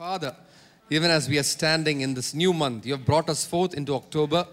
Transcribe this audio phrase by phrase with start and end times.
[0.00, 0.34] Father,
[0.88, 3.94] even as we are standing in this new month, you have brought us forth into
[3.94, 4.46] October.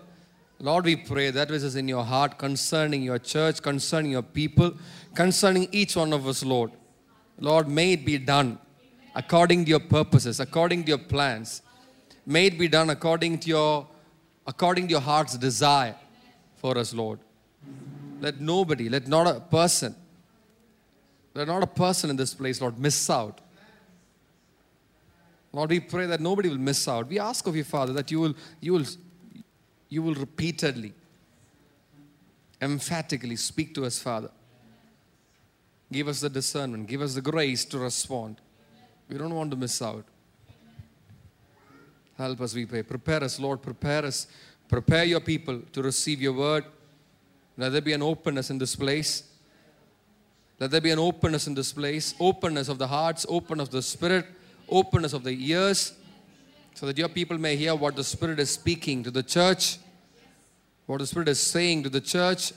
[0.59, 4.73] Lord, we pray that which is in your heart concerning your church, concerning your people,
[5.15, 6.73] concerning each one of us, Lord.
[7.39, 8.59] Lord, may it be done
[9.15, 11.61] according to your purposes, according to your plans.
[12.25, 13.87] May it be done according to your
[14.45, 15.95] according to your heart's desire
[16.57, 17.19] for us, Lord.
[18.19, 19.95] Let nobody, let not a person,
[21.33, 23.39] let not a person in this place, Lord, miss out.
[25.53, 27.07] Lord, we pray that nobody will miss out.
[27.07, 28.85] We ask of you, Father, that you will, you will,
[29.89, 30.93] you will repeatedly,
[32.61, 34.29] emphatically speak to us, Father.
[35.91, 38.41] Give us the discernment, give us the grace to respond.
[39.09, 40.03] We don't want to miss out.
[42.17, 42.83] Help us, we pray.
[42.83, 43.61] Prepare us, Lord.
[43.61, 44.27] Prepare us.
[44.67, 46.65] Prepare your people to receive your word.
[47.57, 49.23] Let there be an openness in this place.
[50.59, 52.15] Let there be an openness in this place.
[52.19, 54.25] Openness of the hearts, openness of the spirit,
[54.69, 55.93] openness of the ears,
[56.73, 59.77] so that your people may hear what the Spirit is speaking to the church,
[60.85, 62.53] what the Spirit is saying to the church.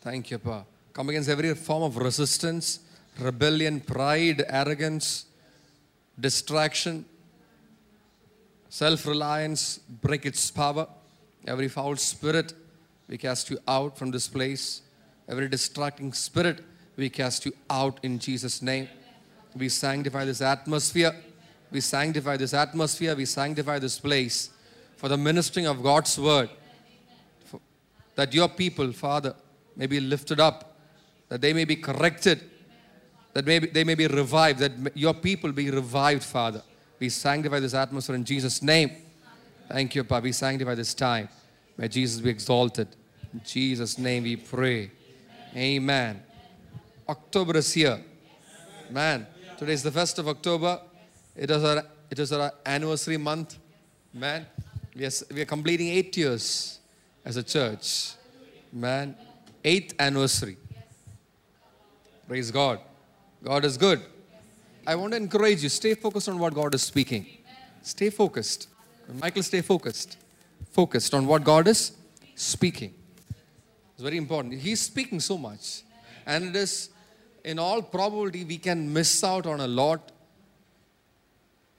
[0.00, 0.64] Thank you, Pa.
[0.92, 2.80] Come against every form of resistance,
[3.18, 5.26] rebellion, pride, arrogance,
[6.18, 7.04] distraction,
[8.68, 10.86] self reliance, break its power.
[11.46, 12.54] Every foul spirit,
[13.08, 14.82] we cast you out from this place.
[15.28, 16.60] Every distracting spirit,
[16.96, 18.88] we cast you out in Jesus' name.
[19.56, 21.14] We sanctify this atmosphere.
[21.70, 23.14] We sanctify this atmosphere.
[23.16, 24.50] We sanctify this place
[24.96, 26.50] for the ministering of God's word.
[27.46, 27.60] For-
[28.14, 29.34] that your people, Father,
[29.74, 30.76] may be lifted up,
[31.28, 32.42] that they may be corrected,
[33.32, 36.62] that may be, they may be revived, that your people be revived, Father.
[36.98, 38.90] We sanctify this atmosphere in Jesus' name.
[39.68, 40.22] Thank you, Papa.
[40.22, 41.28] We sanctify this time.
[41.76, 42.88] May Jesus be exalted.
[43.34, 44.90] In Jesus' name we pray.
[45.54, 46.22] Amen.
[47.08, 48.02] October is here.
[48.90, 50.80] Man, today is the 1st of October.
[51.34, 53.58] It is our, it is our anniversary month.
[54.12, 54.46] Man,
[54.94, 56.78] we are, we are completing eight years
[57.24, 58.12] as a church.
[58.72, 59.16] Man,
[59.64, 60.56] eighth anniversary.
[62.28, 62.80] Praise God.
[63.42, 64.02] God is good.
[64.86, 67.26] I want to encourage you, stay focused on what God is speaking.
[67.82, 68.68] Stay focused.
[69.20, 70.18] Michael, stay focused.
[70.70, 71.92] Focused on what God is
[72.34, 72.92] speaking.
[73.94, 74.60] It's very important.
[74.60, 75.82] He's speaking so much.
[76.26, 76.90] And it is,
[77.46, 80.10] in all probability, we can miss out on a lot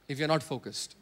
[0.07, 0.95] if you're not focused.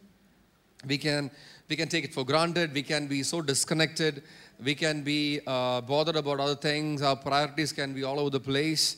[0.88, 1.30] We can,
[1.70, 2.74] we can take it for granted.
[2.74, 4.24] We can be so disconnected.
[4.64, 7.04] We can be uh, bothered about other things.
[7.04, 8.98] Our priorities can be all over the place.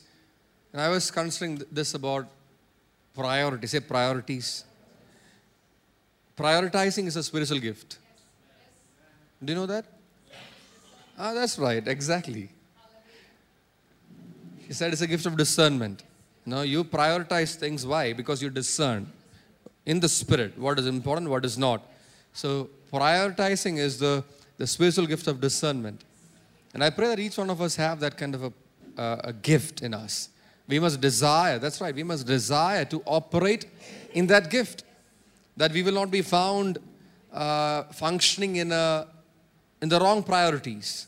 [0.72, 2.26] And I was considering th- this about
[3.14, 3.72] priorities.
[3.72, 4.64] Say priorities.
[6.34, 7.98] Prioritizing is a spiritual gift.
[9.44, 9.84] Do you know that?
[11.18, 12.48] Ah, that's right, exactly.
[14.68, 16.02] He said it's a gift of discernment.
[16.44, 17.86] No, you prioritize things.
[17.86, 18.12] Why?
[18.12, 19.10] Because you discern
[19.86, 21.80] in the spirit what is important, what is not.
[22.34, 24.22] So prioritizing is the,
[24.58, 26.04] the spiritual gift of discernment.
[26.74, 28.52] And I pray that each one of us have that kind of a,
[29.00, 30.28] uh, a gift in us.
[30.68, 33.64] We must desire, that's right, we must desire to operate
[34.12, 34.84] in that gift.
[35.56, 36.78] That we will not be found
[37.32, 39.08] uh, functioning in, a,
[39.80, 41.07] in the wrong priorities.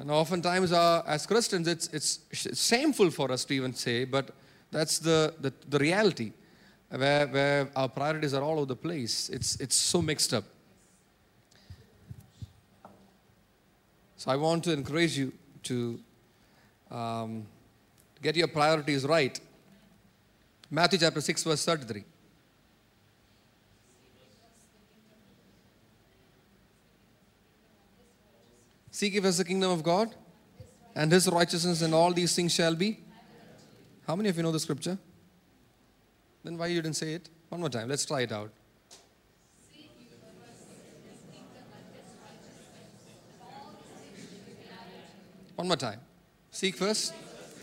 [0.00, 2.20] And oftentimes, uh, as Christians, it's, it's
[2.58, 4.30] shameful for us to even say, but
[4.70, 6.32] that's the, the, the reality
[6.88, 9.28] where, where our priorities are all over the place.
[9.28, 10.44] It's, it's so mixed up.
[14.16, 15.34] So I want to encourage you
[15.64, 16.00] to
[16.90, 17.46] um,
[18.22, 19.38] get your priorities right.
[20.70, 22.04] Matthew chapter 6, verse 33.
[29.00, 30.14] Seek first the kingdom of God
[30.94, 33.00] and his righteousness, and all these things shall be.
[34.06, 34.98] How many of you know the scripture?
[36.44, 37.30] Then why you didn't say it?
[37.48, 37.88] One more time.
[37.88, 38.50] Let's try it out.
[45.54, 46.00] One more time.
[46.50, 47.14] Seek first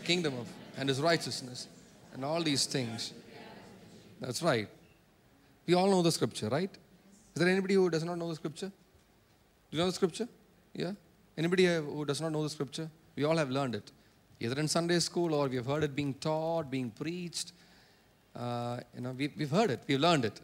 [0.05, 1.67] kingdom of and his righteousness
[2.15, 3.13] and all these things.
[4.19, 4.67] That's right.
[5.67, 6.71] We all know the scripture, right?
[7.35, 8.71] Is there anybody who does not know the scripture?
[9.69, 10.27] Do you know the scripture?
[10.73, 10.93] Yeah?
[11.37, 12.89] Anybody who does not know the scripture?
[13.15, 13.91] We all have learned it.
[14.39, 17.53] Either in Sunday school or we have heard it being taught, being preached.
[18.35, 20.39] Uh, you know, we, we've heard it, we've learned it.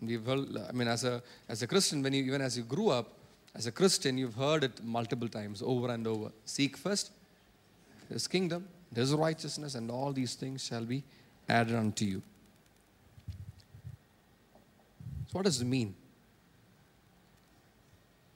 [0.00, 2.90] And we've I mean, as a, as a Christian, when you, even as you grew
[2.90, 3.12] up,
[3.54, 6.30] as a Christian, you've heard it multiple times, over and over.
[6.44, 7.10] Seek first
[8.08, 11.02] his kingdom, his righteousness, and all these things shall be
[11.48, 12.22] added unto you.
[15.28, 15.94] So, what does it mean?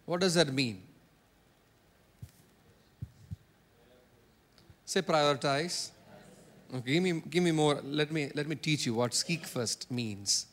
[0.06, 0.82] What does that mean?
[4.90, 5.90] Say prioritize.
[6.74, 7.80] Okay, give me, give me more.
[7.84, 10.46] Let me, let me teach you what seek first means.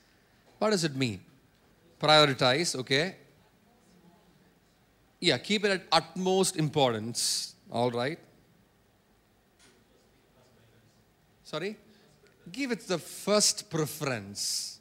[0.59, 1.21] What does it mean?
[1.99, 3.15] Prioritize, okay?
[5.19, 7.55] Yeah, keep it at utmost importance.
[7.71, 8.19] All right.
[11.43, 11.75] Sorry?
[12.51, 14.77] Give it the first preference.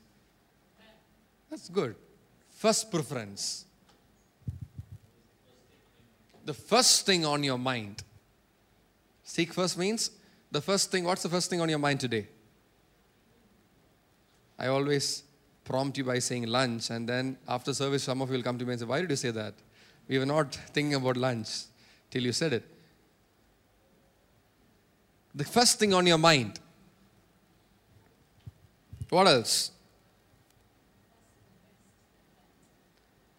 [1.48, 1.94] That's good.
[2.50, 3.64] First preference.
[6.44, 8.02] The first thing on your mind.
[9.36, 10.12] Seek first means
[10.50, 12.26] the first thing, what's the first thing on your mind today?
[14.58, 15.24] I always
[15.62, 18.64] prompt you by saying lunch, and then after service, some of you will come to
[18.64, 19.52] me and say, Why did you say that?
[20.08, 21.50] We were not thinking about lunch
[22.10, 22.64] till you said it.
[25.34, 26.58] The first thing on your mind.
[29.10, 29.70] What else?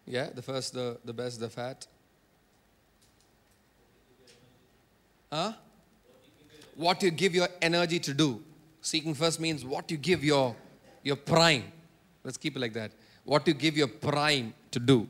[0.06, 1.88] Yeah, the first, the, the best, the fat.
[5.32, 5.54] Huh?
[6.78, 8.40] What you give your energy to do.
[8.82, 10.54] Seeking first means what you give your,
[11.02, 11.64] your prime.
[12.22, 12.92] Let's keep it like that.
[13.24, 15.08] What you give your prime to do.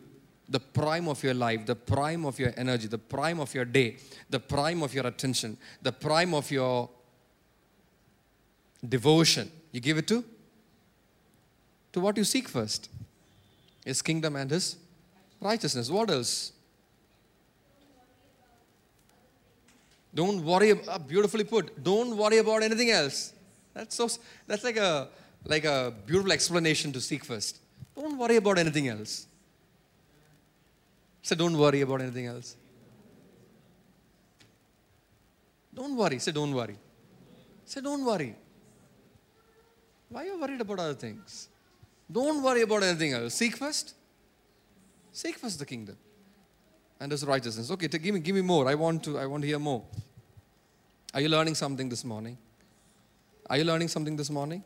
[0.49, 3.99] The prime of your life, the prime of your energy, the prime of your day,
[4.31, 6.88] the prime of your attention, the prime of your
[8.88, 9.50] devotion.
[9.70, 10.25] You give it to?
[11.93, 12.88] To what you seek first.
[13.85, 14.76] His kingdom and His
[15.38, 15.91] righteousness.
[15.91, 16.53] What else?
[20.14, 20.70] Don't worry.
[20.70, 21.82] About, uh, beautifully put.
[21.82, 23.32] Don't worry about anything else.
[23.75, 24.08] That's so.
[24.46, 25.08] That's like a
[25.44, 27.58] like a beautiful explanation to seek first.
[27.94, 29.26] Don't worry about anything else.
[31.22, 32.56] Say, don't worry about anything else.
[35.75, 36.19] Don't worry.
[36.19, 36.76] Say, don't worry.
[37.64, 38.34] Say, don't worry.
[40.08, 41.49] Why are you worried about other things?
[42.10, 43.34] Don't worry about anything else.
[43.34, 43.94] Seek first.
[45.12, 45.96] Seek first the kingdom
[47.00, 47.71] and his righteousness.
[47.71, 48.69] Okay, give me, give me more.
[48.69, 49.85] I want to, I want to hear more.
[51.15, 52.37] Are you learning something this morning?
[53.49, 54.62] Are you learning something this morning?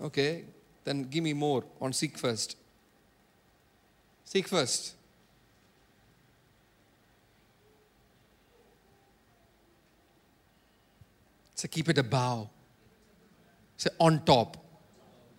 [0.00, 0.44] Okay,
[0.84, 2.56] then give me more on seek first.
[4.24, 4.94] Seek first.
[11.54, 12.48] So keep it above.
[13.76, 14.56] Say on top.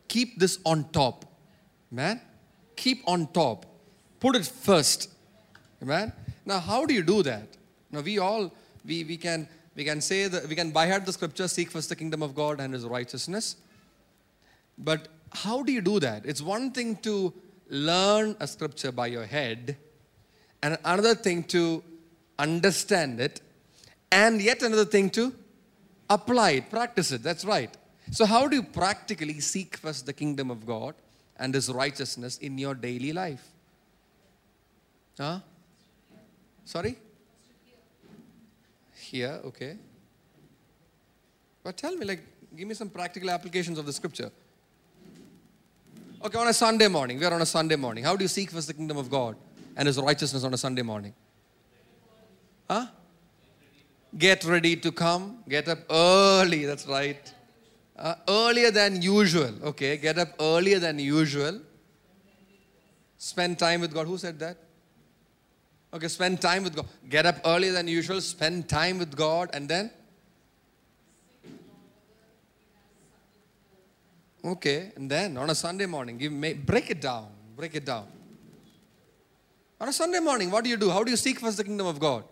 [0.07, 1.25] Keep this on top.
[1.91, 2.21] Man,
[2.75, 3.65] keep on top.
[4.19, 5.09] Put it first.
[5.81, 6.11] Amen.
[6.47, 7.57] Now, how do you do that?
[7.91, 8.53] Now, we all
[8.85, 11.89] we, we can we can say that we can buy heart the scripture, seek first
[11.89, 13.57] the kingdom of God and his righteousness.
[14.77, 16.25] But how do you do that?
[16.25, 17.33] It's one thing to
[17.69, 19.75] learn a scripture by your head,
[20.63, 21.83] and another thing to
[22.39, 23.41] understand it,
[24.09, 25.33] and yet another thing to
[26.09, 27.23] apply it, practice it.
[27.23, 27.75] That's right.
[28.11, 30.95] So, how do you practically seek first the kingdom of God
[31.37, 33.45] and his righteousness in your daily life?
[35.19, 35.39] Huh?
[36.67, 36.97] Sorry?
[38.93, 39.77] Here, okay.
[41.63, 42.21] But tell me, like,
[42.57, 44.29] give me some practical applications of the scripture.
[46.25, 48.03] Okay, on a Sunday morning, we are on a Sunday morning.
[48.03, 49.37] How do you seek first the kingdom of God
[49.77, 51.13] and His righteousness on a Sunday morning?
[52.69, 52.87] Huh?
[54.17, 55.37] Get ready to come.
[55.47, 57.33] Get up early, that's right.
[57.97, 59.53] Uh, earlier than usual.
[59.63, 61.61] Okay, get up earlier than usual.
[63.17, 64.05] Spend time with God.
[64.05, 64.66] Who said that?
[65.97, 66.85] Okay, spend time with God.
[67.09, 69.89] Get up earlier than usual, spend time with God, and then?
[74.45, 77.29] Okay, and then on a Sunday morning, give me, break it down.
[77.55, 78.05] Break it down.
[79.81, 80.91] On a Sunday morning, what do you do?
[80.91, 82.23] How do you seek first the kingdom of God?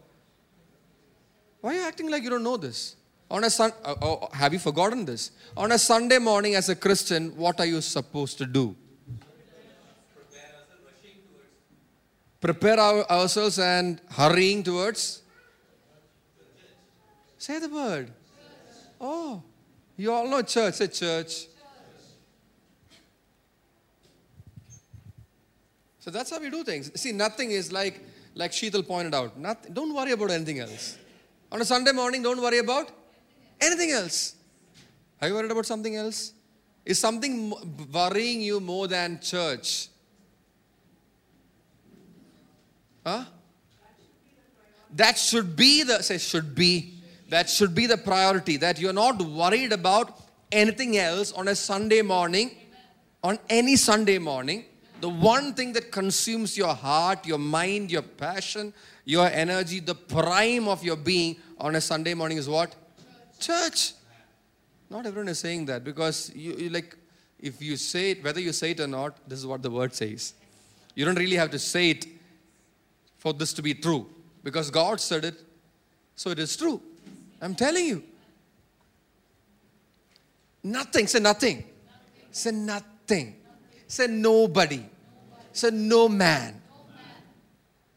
[1.61, 2.95] Why are you acting like you don't know this?
[3.31, 5.31] On a sun, oh, oh, have you forgotten this?
[5.57, 8.75] On a Sunday morning, as a Christian, what are you supposed to do?
[12.45, 15.23] Prepare our, ourselves and hurrying towards?
[17.39, 18.11] Say the word.
[19.01, 19.41] Oh,
[19.97, 20.75] you all know church.
[20.75, 21.47] Say church.
[25.99, 26.91] So that's how we do things.
[27.01, 27.99] See, nothing is like
[28.35, 29.37] like Sheetal pointed out.
[29.37, 30.97] Nothing, don't worry about anything else.
[31.51, 32.91] On a Sunday morning, don't worry about
[33.59, 34.35] anything else.
[35.21, 36.33] Are you worried about something else?
[36.85, 37.53] Is something
[37.91, 39.87] worrying you more than church?
[43.05, 43.25] Huh?
[44.95, 46.93] That should be the, say, should be.
[47.29, 48.57] That should be the priority.
[48.57, 50.19] That you're not worried about
[50.51, 52.51] anything else on a Sunday morning,
[53.23, 54.65] on any Sunday morning.
[55.01, 60.67] The one thing that consumes your heart, your mind, your passion, your energy, the prime
[60.67, 62.73] of your being on a Sunday morning is what?
[63.39, 63.93] Church.
[64.89, 66.95] Not everyone is saying that because you, you like,
[67.39, 69.93] if you say it, whether you say it or not, this is what the word
[69.93, 70.33] says.
[70.95, 72.07] You don't really have to say it
[73.25, 74.05] for this to be true
[74.43, 75.33] because God said it,
[76.13, 76.79] so it is true.
[77.41, 78.03] I'm telling you.
[80.61, 81.07] Nothing.
[81.07, 81.63] Say nothing.
[82.29, 83.37] Say nothing.
[83.87, 84.83] Say nobody.
[85.51, 86.61] Say no man.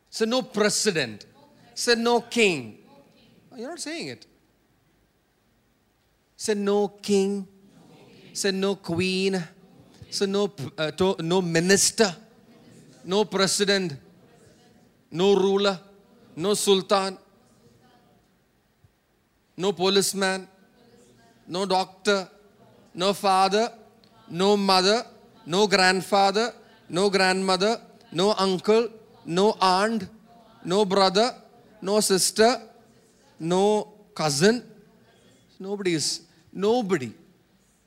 [0.08, 1.26] Say no president.
[1.75, 2.78] Say no king.
[3.54, 4.26] You're not saying it.
[6.38, 7.47] Say no king.
[8.32, 9.44] Say no queen.
[10.08, 12.16] Say no, uh, to, no minister.
[13.04, 14.07] No president.
[15.10, 15.78] No ruler.
[16.36, 17.18] No sultan.
[19.56, 20.46] No policeman.
[21.46, 22.28] No doctor.
[22.94, 23.72] No father.
[24.30, 25.04] No mother.
[25.46, 26.52] No grandfather.
[26.88, 27.80] No grandmother.
[28.12, 28.88] No uncle.
[29.24, 30.08] No aunt.
[30.64, 31.34] No brother.
[31.80, 32.60] No sister.
[33.40, 34.64] No cousin.
[35.58, 36.22] Nobody is,
[36.52, 37.12] nobody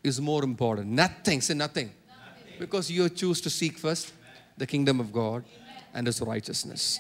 [0.04, 0.88] is more important.
[0.88, 1.42] Nothing.
[1.42, 1.92] Say nothing.
[2.60, 4.12] Because you choose to seek first
[4.58, 5.44] the kingdom of God
[5.94, 7.00] and his righteousness.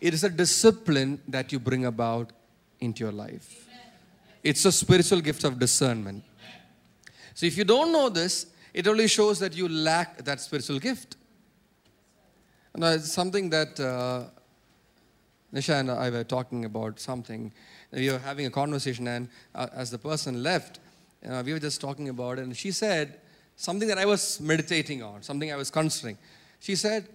[0.00, 2.32] It is a discipline that you bring about
[2.80, 3.68] into your life.
[4.42, 6.24] It's a spiritual gift of discernment.
[7.34, 11.16] So if you don't know this, it only shows that you lack that spiritual gift.
[12.74, 14.24] And it's something that uh,
[15.52, 17.52] Nisha and I were talking about something.
[17.92, 20.78] We were having a conversation, and uh, as the person left,
[21.28, 23.18] uh, we were just talking about it, and she said
[23.56, 26.16] something that I was meditating on, something I was considering.
[26.60, 27.08] She said,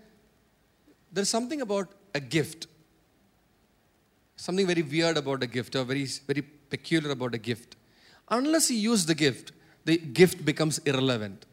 [1.15, 2.67] There's something about a gift,
[4.35, 7.77] something very weird about a gift, or very, very peculiar about a gift.
[8.29, 9.53] Unless you use the gift,
[9.85, 11.45] the gift becomes irrelevant.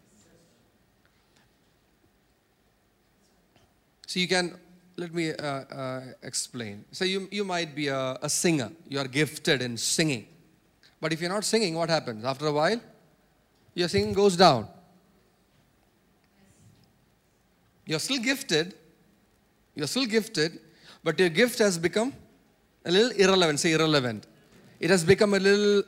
[4.09, 4.59] So you can,
[4.97, 6.85] let me uh, uh, explain.
[6.91, 10.27] So you, you might be a, a singer, you are gifted in singing.
[11.01, 12.25] But if you're not singing, what happens?
[12.25, 12.81] After a while,
[13.75, 14.67] your singing goes down.
[17.87, 18.75] You're still gifted,
[19.75, 20.59] you're still gifted,
[21.03, 22.13] but your gift has become
[22.85, 23.61] a little irrelevant.
[23.61, 24.27] Say irrelevant.
[24.81, 25.83] It has become a little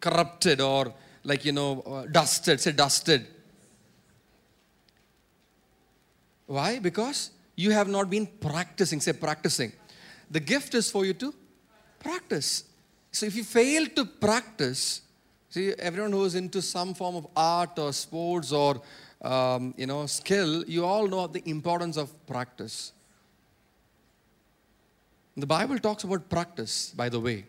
[0.00, 0.92] corrupted or
[1.24, 2.60] like, you know, uh, dusted.
[2.60, 3.26] Say dusted.
[6.46, 6.78] Why?
[6.78, 9.00] Because you have not been practicing.
[9.00, 9.72] Say practicing.
[10.30, 11.34] The gift is for you to
[11.98, 12.64] practice.
[13.10, 15.02] So if you fail to practice,
[15.50, 18.80] see, everyone who is into some form of art or sports or
[19.22, 22.92] um, you know skill, you all know the importance of practice.
[25.36, 27.44] The Bible talks about practice, by the way.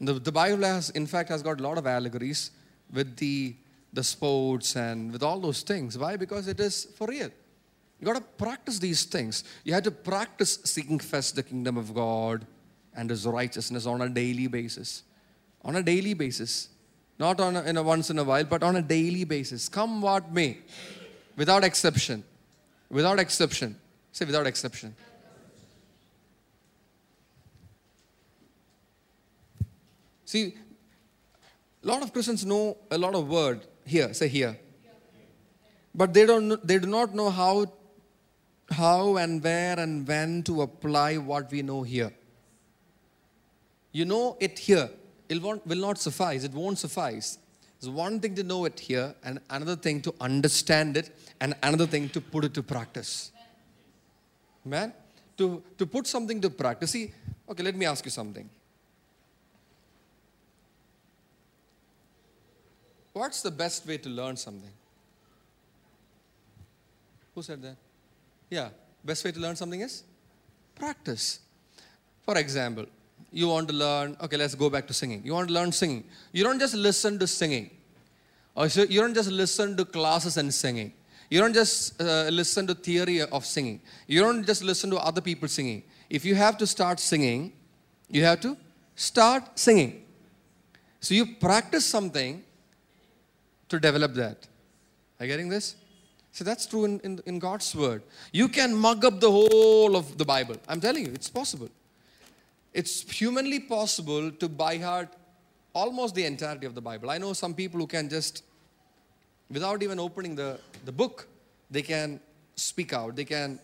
[0.00, 2.50] The, the Bible has, in fact, has got a lot of allegories
[2.92, 3.54] with the,
[3.92, 5.96] the sports and with all those things.
[5.96, 6.16] Why?
[6.16, 7.30] Because it is for real.
[7.98, 9.44] You got to practice these things.
[9.64, 12.46] You have to practice seeking first the kingdom of God
[12.94, 15.02] and His righteousness on a daily basis.
[15.64, 16.68] On a daily basis.
[17.20, 19.68] Not on a, in a once in a while, but on a daily basis.
[19.68, 20.56] Come what may.
[21.36, 22.24] Without exception.
[22.88, 23.76] Without exception.
[24.10, 24.96] Say without exception.
[30.24, 30.54] See,
[31.84, 34.58] a lot of Christians know a lot of word here, say here.
[35.94, 37.66] But they don't they do not know how
[38.70, 42.14] how and where and when to apply what we know here.
[43.92, 44.88] You know it here.
[45.30, 46.42] It won't, will not suffice.
[46.42, 47.38] It won't suffice.
[47.78, 51.86] It's one thing to know it here, and another thing to understand it, and another
[51.86, 53.30] thing to put it to practice.
[54.64, 54.92] Man,
[55.38, 56.90] to, to put something to practice.
[56.90, 57.12] See,
[57.48, 58.50] okay, let me ask you something.
[63.12, 64.70] What's the best way to learn something?
[67.34, 67.76] Who said that?
[68.50, 68.70] Yeah,
[69.04, 70.02] best way to learn something is
[70.74, 71.40] practice.
[72.22, 72.86] For example,
[73.32, 75.22] you want to learn, okay, let's go back to singing.
[75.24, 76.04] You want to learn singing.
[76.32, 77.70] You don't just listen to singing,
[78.54, 80.92] or so you don't just listen to classes and singing.
[81.28, 83.80] You don't just uh, listen to theory of singing.
[84.08, 85.84] You don't just listen to other people singing.
[86.08, 87.52] If you have to start singing,
[88.08, 88.56] you have to
[88.96, 90.04] start singing.
[90.98, 92.42] So you practice something
[93.68, 94.48] to develop that.
[95.18, 95.76] Are you getting this?
[96.32, 98.02] So that's true in, in, in, God's word.
[98.32, 100.56] You can mug up the whole of the Bible.
[100.68, 101.68] I'm telling you, it's possible.
[102.72, 105.08] It's humanly possible to by heart
[105.72, 107.10] almost the entirety of the Bible.
[107.10, 108.44] I know some people who can just,
[109.50, 111.28] without even opening the, the book,
[111.70, 112.20] they can
[112.56, 113.16] speak out.
[113.16, 113.58] They can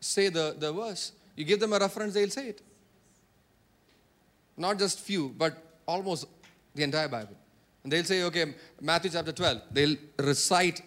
[0.00, 1.12] say the, the verse.
[1.36, 2.62] You give them a reference, they'll say it.
[4.56, 5.56] Not just few, but
[5.86, 6.26] almost
[6.74, 7.36] the entire Bible.
[7.82, 9.62] And they'll say, okay, Matthew chapter 12.
[9.72, 10.82] They'll recite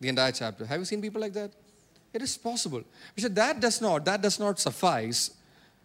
[0.00, 0.66] the entire chapter.
[0.66, 1.50] Have you seen people like that?
[2.12, 2.82] It is possible.
[3.20, 5.30] But that does not, that does not suffice.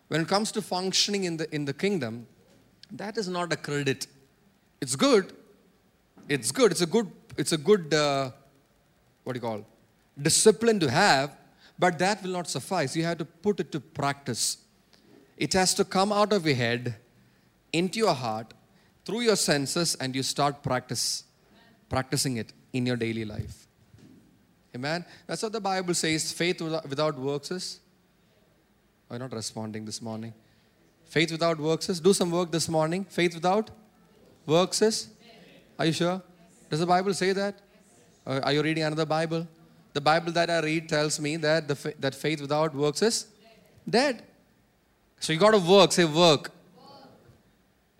[0.07, 2.27] When it comes to functioning in the in the kingdom,
[2.91, 4.07] that is not a credit.
[4.81, 5.33] It's good.
[6.29, 6.71] It's good.
[6.71, 8.31] It's a good, it's a good uh,
[9.23, 9.65] what do you call?
[10.21, 11.35] Discipline to have,
[11.77, 12.95] but that will not suffice.
[12.95, 14.57] You have to put it to practice.
[15.37, 16.95] It has to come out of your head,
[17.71, 18.53] into your heart,
[19.05, 21.23] through your senses and you start practice
[21.89, 23.67] practicing it in your daily life.
[24.75, 25.05] Amen.
[25.25, 26.31] That's what the Bible says.
[26.31, 27.79] Faith without, without works is.
[29.07, 30.33] Why not responding this morning?
[31.05, 31.99] Faith without works is.
[31.99, 33.05] Do some work this morning.
[33.05, 33.69] Faith without
[34.45, 35.07] works is.
[35.79, 36.21] Are you sure?
[36.69, 37.55] Does the Bible say that?
[38.25, 39.47] Are you reading another Bible?
[39.93, 43.27] The Bible that I read tells me that the that faith without works is
[43.89, 44.23] dead.
[45.19, 45.93] So you got to work.
[45.93, 46.51] Say work.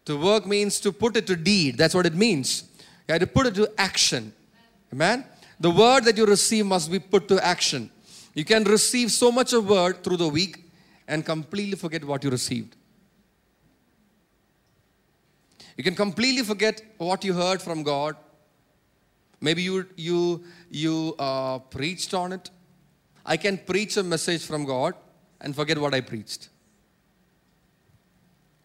[0.05, 1.77] To work means to put it to deed.
[1.77, 2.63] That's what it means.
[3.07, 4.33] You have to put it to action.
[4.91, 5.25] Amen.
[5.59, 7.89] The word that you receive must be put to action.
[8.33, 10.66] You can receive so much of word through the week
[11.07, 12.75] and completely forget what you received.
[15.77, 18.15] You can completely forget what you heard from God.
[19.39, 22.49] Maybe you you you uh, preached on it.
[23.25, 24.95] I can preach a message from God
[25.41, 26.49] and forget what I preached.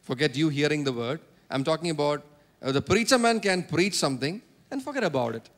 [0.01, 1.21] Forget you hearing the word.
[1.51, 2.25] I'm talking about
[2.63, 5.51] uh, the preacher man can preach something and forget about it.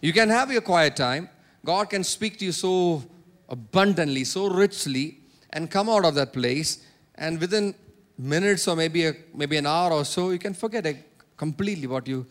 [0.00, 1.28] You can have your quiet time.
[1.64, 3.04] God can speak to you so
[3.48, 5.21] abundantly, so richly,
[5.52, 6.84] and come out of that place.
[7.14, 7.74] And within
[8.18, 10.84] minutes or maybe a, maybe an hour or so, you can forget
[11.36, 12.26] completely what you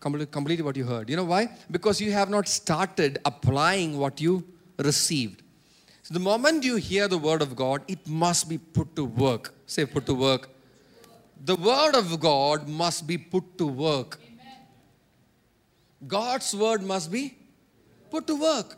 [0.00, 1.08] completely, completely what you heard.
[1.08, 1.48] You know why?
[1.70, 4.44] Because you have not started applying what you
[4.78, 5.42] received.
[6.02, 9.54] So the moment you hear the word of God, it must be put to work.
[9.66, 10.50] Say, put to work.
[11.42, 14.20] The word of God must be put to work.
[16.06, 17.36] God's word must be
[18.10, 18.76] put to work.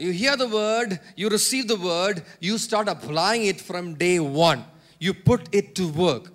[0.00, 4.64] You hear the word, you receive the word, you start applying it from day one.
[4.98, 6.32] You put it to work.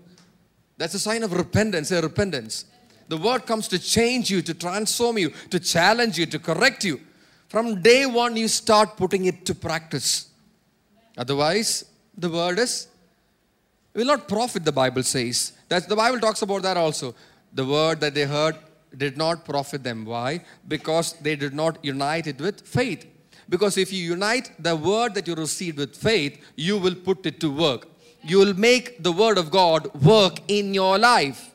[0.77, 2.65] That's a sign of repentance, a repentance.
[3.07, 6.99] The word comes to change you, to transform you, to challenge you, to correct you.
[7.47, 10.29] From day one, you start putting it to practice.
[11.17, 12.87] Otherwise, the word is
[13.95, 15.53] will not profit, the Bible says.
[15.69, 17.15] That's the Bible talks about that also.
[17.53, 18.57] The word that they heard
[18.95, 20.05] did not profit them.
[20.05, 20.45] Why?
[20.67, 23.07] Because they did not unite it with faith.
[23.47, 27.39] Because if you unite the word that you received with faith, you will put it
[27.41, 27.87] to work.
[28.23, 31.51] You will make the word of God work in your life.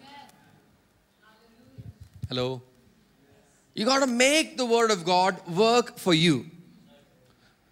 [2.29, 2.63] Hello?
[3.75, 6.47] You got to make the word of God work for you.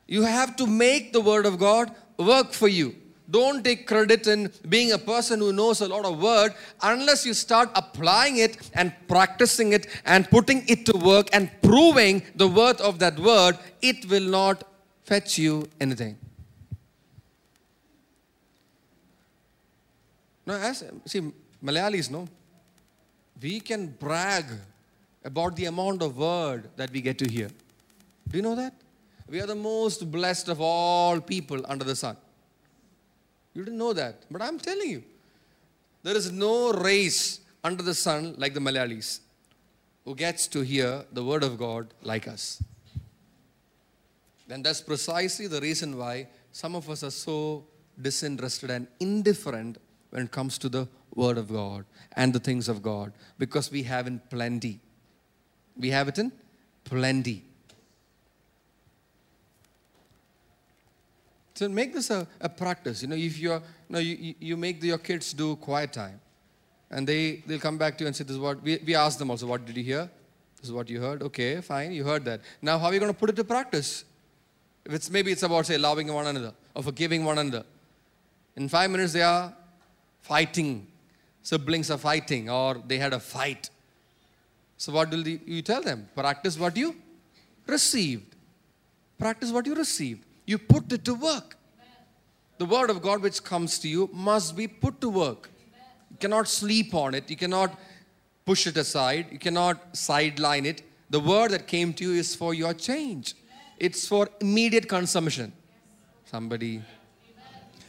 [0.09, 2.97] You have to make the word of God work for you.
[3.31, 7.35] Don't take credit in being a person who knows a lot of word unless you
[7.35, 12.81] start applying it and practicing it and putting it to work and proving the worth
[12.81, 14.65] of that word, it will not
[15.05, 16.17] fetch you anything.
[20.47, 21.31] Now, as see,
[21.63, 22.27] Malayalis, no,
[23.43, 24.47] we can brag
[25.23, 27.51] about the amount of word that we get to hear.
[28.29, 28.73] Do you know that?
[29.29, 32.17] We are the most blessed of all people under the sun.
[33.59, 35.03] You didn't know that, but I'm telling you,
[36.05, 39.19] there is no race under the sun like the Malayalis
[40.05, 42.63] who gets to hear the word of God like us.
[44.49, 47.65] And that's precisely the reason why some of us are so
[48.01, 49.79] disinterested and indifferent
[50.11, 53.83] when it comes to the word of God and the things of God because we
[53.83, 54.79] have in plenty.
[55.77, 56.31] We have it in
[56.85, 57.43] plenty.
[61.59, 63.03] So make this a, a practice.
[63.03, 66.21] You know, if you're, you, know, you, you make your kids do quiet time
[66.89, 69.19] and they, they'll come back to you and say, this is what, we, we ask
[69.19, 70.09] them also, what did you hear?
[70.61, 71.21] This is what you heard.
[71.21, 72.43] Okay, fine, you heard that.
[72.63, 74.05] Now, how are you going to put it to practice?
[74.85, 77.65] If it's, maybe it's about, say, loving one another or forgiving one another.
[78.55, 79.53] In five minutes, they are
[80.21, 80.87] fighting.
[81.43, 83.69] Siblings are fighting or they had a fight.
[84.77, 86.09] So, what will you tell them?
[86.15, 86.95] Practice what you
[87.67, 88.37] received.
[89.19, 90.23] Practice what you received.
[90.49, 91.57] You put it to work.
[92.57, 95.51] The word of God which comes to you must be put to work.
[96.11, 97.29] You cannot sleep on it.
[97.29, 97.79] You cannot
[98.47, 99.27] push it aside.
[99.31, 100.83] You cannot sideline it.
[101.11, 103.35] The word that came to you is for your change.
[103.77, 105.53] It's for immediate consumption.
[106.25, 106.83] Somebody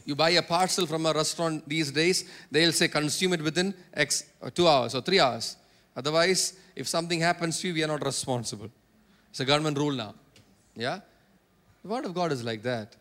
[0.09, 4.23] you buy a parcel from a restaurant these days, they'll say consume it within X
[4.41, 5.55] or two hours or three hours.
[5.95, 8.69] Otherwise, if something happens to you, we are not responsible.
[9.29, 10.15] It's a government rule now.
[10.75, 11.01] Yeah?
[11.83, 12.95] The word of God is like that.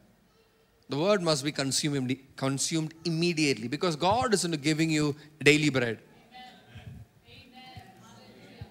[0.89, 5.99] The word must be consumed, consumed immediately because God is into giving you daily bread.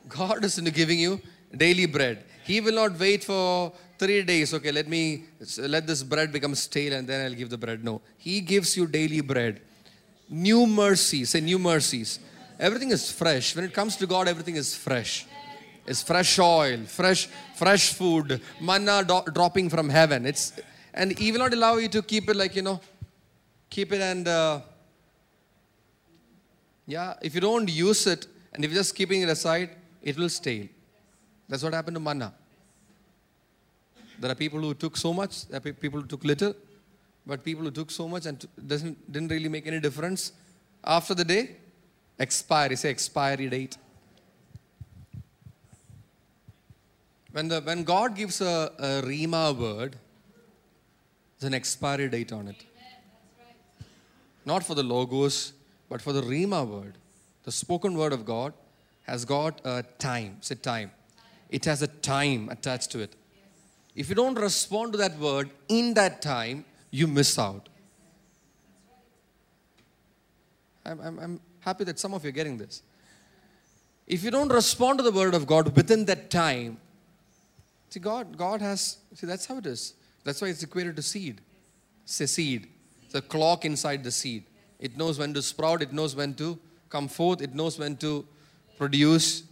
[0.07, 1.21] God is into giving you
[1.55, 2.23] daily bread.
[2.43, 4.53] He will not wait for three days.
[4.53, 5.25] Okay, let me
[5.59, 7.83] let this bread become stale and then I'll give the bread.
[7.83, 9.61] No, He gives you daily bread.
[10.29, 12.19] New mercies, say new mercies.
[12.59, 13.55] Everything is fresh.
[13.55, 15.26] When it comes to God, everything is fresh.
[15.87, 20.25] It's fresh oil, fresh, fresh food, manna do- dropping from heaven.
[20.25, 20.53] It's
[20.93, 22.81] and He will not allow you to keep it like you know,
[23.69, 24.59] keep it and uh,
[26.85, 29.69] Yeah, if you don't use it and if you're just keeping it aside,
[30.01, 30.67] it will stale.
[31.49, 32.33] That's what happened to manna.
[34.19, 36.53] There are people who took so much, there are people who took little,
[37.25, 40.31] but people who took so much and t- doesn't didn't really make any difference.
[40.83, 41.57] After the day,
[42.19, 43.77] expiry, say expiry date.
[47.31, 49.97] When, the, when God gives a, a Rhema word,
[51.39, 52.65] there's an expiry date on it.
[54.45, 55.53] Not for the logos,
[55.89, 56.97] but for the Rhema word.
[57.43, 58.53] The spoken word of God
[59.03, 60.37] has got a time.
[60.41, 60.91] Say time.
[61.49, 63.15] It has a time attached to it.
[63.95, 67.69] If you don't respond to that word in that time, you miss out.
[70.85, 72.81] I'm, I'm, I'm happy that some of you are getting this.
[74.05, 76.79] If you don't respond to the word of God within that time,
[77.89, 79.93] see, God, God has, see, that's how it is.
[80.23, 81.41] That's why it's equated to seed.
[82.05, 82.67] Say seed.
[83.05, 84.43] It's a clock inside the seed.
[84.79, 88.25] It knows when to sprout, it knows when to come forth, it knows when to
[88.77, 89.43] produce.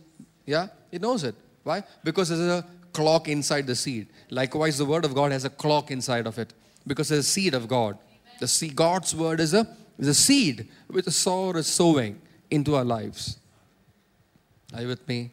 [0.45, 1.35] Yeah, it knows it.
[1.63, 1.83] Why?
[2.03, 4.07] Because there's a clock inside the seed.
[4.29, 6.53] Likewise, the word of God has a clock inside of it
[6.85, 7.97] because there's a seed of God.
[8.39, 9.67] The seed, God's word is a,
[9.97, 12.21] is a seed which the sower is sowing
[12.51, 13.37] into our lives.
[14.73, 15.31] Are you with me?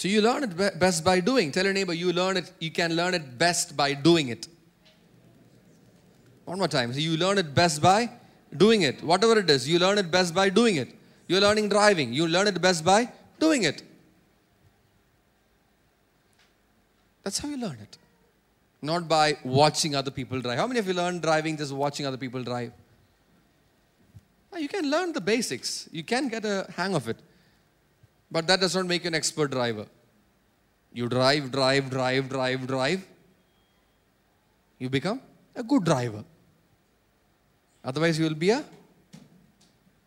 [0.00, 1.52] So you learn it be- best by doing.
[1.52, 4.48] Tell your neighbor, you learn it, you can learn it best by doing it.
[6.46, 6.94] One more time.
[6.94, 8.08] So you learn it best by
[8.56, 9.02] doing it.
[9.04, 10.94] Whatever it is, you learn it best by doing it.
[11.28, 12.14] You're learning driving.
[12.14, 13.82] You learn it best by doing it.
[17.22, 17.98] That's how you learn it.
[18.80, 20.56] Not by watching other people drive.
[20.56, 22.72] How many of you learn driving just watching other people drive?
[24.50, 25.90] Ah, You can learn the basics.
[25.92, 27.18] You can get a hang of it.
[28.30, 29.86] But that does not make you an expert driver.
[30.92, 33.06] You drive, drive, drive, drive, drive.
[34.78, 35.20] You become
[35.54, 36.24] a good driver.
[37.84, 38.64] Otherwise, you will be a.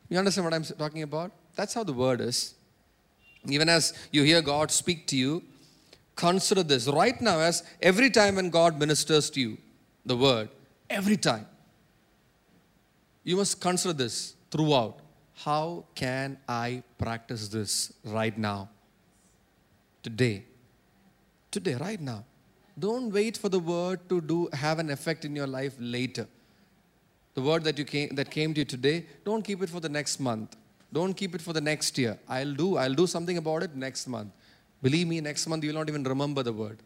[0.09, 1.31] You understand what I'm talking about?
[1.55, 2.55] That's how the word is.
[3.47, 5.43] Even as you hear God speak to you,
[6.15, 9.57] consider this right now as every time when God ministers to you,
[10.05, 10.49] the word,
[10.89, 11.45] every time,
[13.23, 14.99] you must consider this throughout.
[15.36, 18.69] How can I practice this right now?
[20.02, 20.46] Today.
[21.52, 22.24] Today, right now.
[22.78, 26.28] Don't wait for the word to do have an effect in your life later.
[27.36, 29.89] The word that you came that came to you today, don't keep it for the
[29.89, 30.56] next month.
[30.91, 32.17] Don't keep it for the next year.
[32.28, 34.32] I'll do I'll do something about it next month.
[34.82, 36.80] Believe me, next month you will not even remember the word.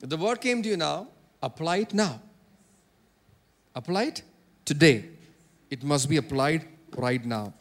[0.00, 1.08] If the word came to you now,
[1.42, 2.20] apply it now.
[3.74, 4.22] Apply it
[4.64, 5.04] today.
[5.70, 7.52] It must be applied right now.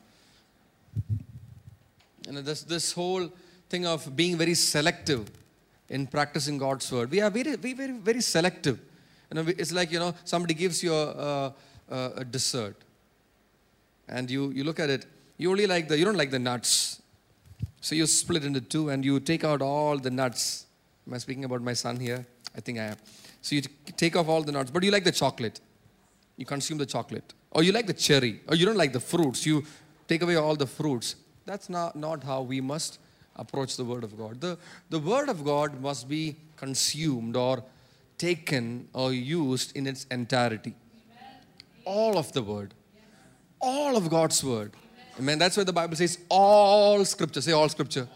[2.28, 3.32] And this, this whole
[3.70, 5.30] thing of being very selective
[5.90, 8.80] in practicing God's word, we are very, very, very, very selective.
[9.34, 11.54] You know, it's like, you know, somebody gives you a,
[11.90, 12.76] a, a dessert
[14.08, 15.06] and you, you look at it,
[15.38, 17.02] you only like the, you don't like the nuts.
[17.80, 20.66] So you split into two and you take out all the nuts.
[21.08, 22.26] Am I speaking about my son here?
[22.56, 22.98] I think I am.
[23.42, 23.62] So you
[23.98, 25.60] take off all the nuts, but you like the chocolate.
[26.42, 27.36] You consume the chocolate.
[27.52, 28.42] Or you like the cherry.
[28.48, 29.46] Or you don't like the fruits.
[29.46, 29.64] You
[30.08, 31.16] take away all the fruits.
[31.46, 32.98] That's not, not how we must
[33.36, 34.42] approach the Word of God.
[34.42, 34.58] The,
[34.90, 37.64] the Word of God must be consumed or
[38.18, 40.74] taken or used in its entirety.
[41.86, 42.74] All of the Word.
[43.60, 44.72] All of God's Word.
[45.20, 45.38] Amen.
[45.38, 47.42] That's why the Bible says all scripture.
[47.42, 48.08] Say all scripture.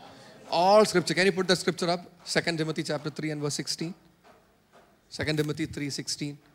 [0.49, 1.13] All scripture.
[1.13, 2.01] Can you put the scripture up?
[2.25, 3.93] 2 Timothy chapter 3 and verse 16.
[5.11, 6.54] 2 Timothy 3 16.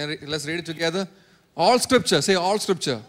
[0.00, 1.06] Can re- let's read it together.
[1.54, 2.22] All scripture.
[2.22, 3.00] Say all scripture.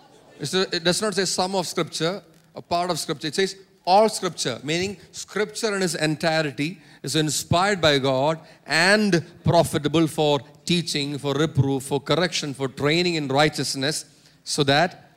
[0.41, 2.21] A- It does not say some of scripture,
[2.53, 3.27] a part of scripture.
[3.27, 10.05] It says all scripture, meaning scripture in its entirety is inspired by God and profitable
[10.07, 14.05] for teaching, for reproof, for correction, for training in righteousness,
[14.43, 15.09] so that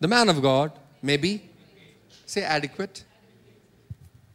[0.00, 1.42] the man of God may be,
[2.26, 3.04] say, adequate,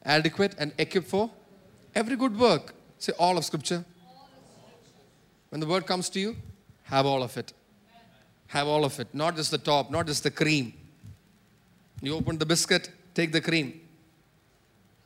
[0.04, 1.30] adequate and equipped for
[1.94, 2.74] every good work.
[2.98, 3.84] Say, all of Scripture.
[5.52, 6.38] When the word comes to you,
[6.84, 7.52] have all of it.
[8.48, 9.14] Have all of it.
[9.14, 10.74] Not just the top, not just the cream.
[12.02, 13.82] You open the biscuit, take the cream,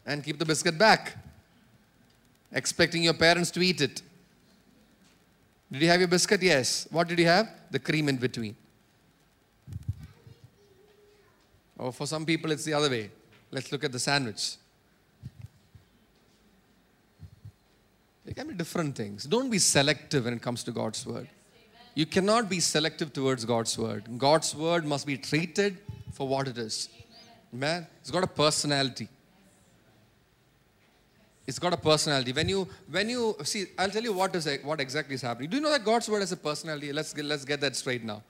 [0.05, 1.17] and keep the biscuit back,
[2.51, 4.03] expecting your parents to eat it.
[5.71, 6.43] Did you have your biscuit?
[6.43, 6.88] Yes.
[6.91, 7.49] What did you have?
[7.71, 8.55] The cream in between.
[11.77, 13.10] Or for some people, it's the other way.
[13.49, 14.58] Let's look at the sandwich.
[18.25, 19.23] There can be different things.
[19.25, 21.29] Don't be selective when it comes to God's word.
[21.93, 24.03] You cannot be selective towards God's word.
[24.17, 25.77] God's word must be treated
[26.11, 26.89] for what it is.
[27.53, 29.07] Man, it's got a personality.
[31.47, 32.33] It's got a personality.
[32.33, 35.49] When you, when you see, I'll tell you what is what exactly is happening.
[35.49, 36.91] Do you know that God's word has a personality?
[36.91, 38.23] Let's get, let's get that straight now.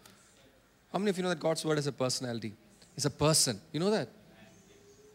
[0.91, 2.53] How many of you know that God's word has a personality?
[2.95, 3.59] It's a person.
[3.71, 4.09] You know that?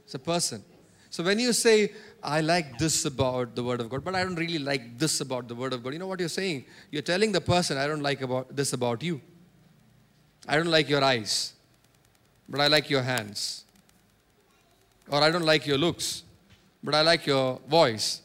[0.04, 0.64] It's a person.
[1.10, 4.34] So when you say, I like this about the word of God, but I don't
[4.34, 6.64] really like this about the word of God, you know what you're saying?
[6.90, 9.20] You're telling the person, I don't like about this about you.
[10.46, 11.54] I don't like your eyes,
[12.48, 13.64] but I like your hands.
[15.10, 16.22] Or I don't like your looks,
[16.82, 18.22] but I like your voice.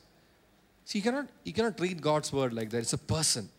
[0.85, 2.79] See, you cannot, you cannot treat God's word like that.
[2.79, 3.49] It's a person.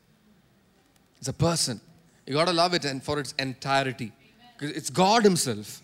[1.19, 1.81] It's a person.
[2.27, 4.13] You got to love it and for its entirety.
[4.57, 5.83] Because it's God Himself.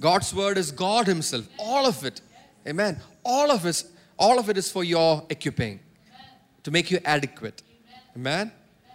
[0.00, 1.46] God's word is God Himself.
[1.58, 2.20] All of it.
[2.66, 3.00] Amen.
[3.24, 3.84] All of it,
[4.18, 5.80] all of it is for your equipping,
[6.62, 7.62] to make you adequate.
[8.16, 8.52] Amen.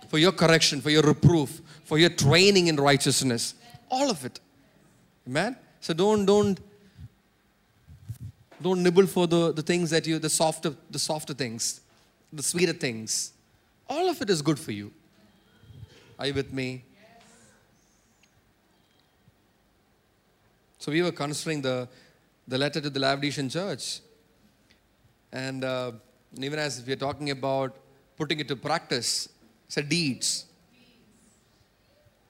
[0.07, 3.55] For your correction, for your reproof, for your training in righteousness.
[3.89, 4.39] All of it.
[5.27, 5.55] Amen.
[5.81, 6.59] So don't don't
[8.61, 11.81] don't nibble for the, the things that you, the softer, the softer things,
[12.33, 13.33] the sweeter things.
[13.87, 14.91] All of it is good for you.
[16.17, 16.83] Are you with me?
[20.79, 21.87] So we were considering the,
[22.47, 23.99] the letter to the Laodicean church.
[25.31, 25.91] And uh,
[26.37, 27.75] even as we're talking about
[28.17, 29.29] putting it to practice,
[29.67, 30.45] it's a deeds.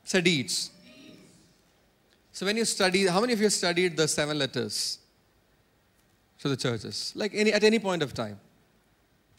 [0.03, 0.71] It's a deeds.
[2.31, 4.99] So when you study, how many of you studied the seven letters?
[6.45, 8.39] to the churches, like any, at any point of time,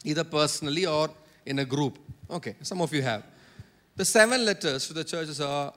[0.03, 1.09] either personally or
[1.45, 1.97] in a group.
[2.29, 3.23] Okay, some of you have.
[3.95, 5.71] The seven letters to the churches are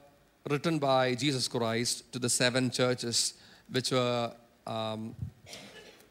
[0.49, 3.35] written by Jesus Christ to the seven churches
[3.71, 4.33] which were
[4.67, 5.15] um,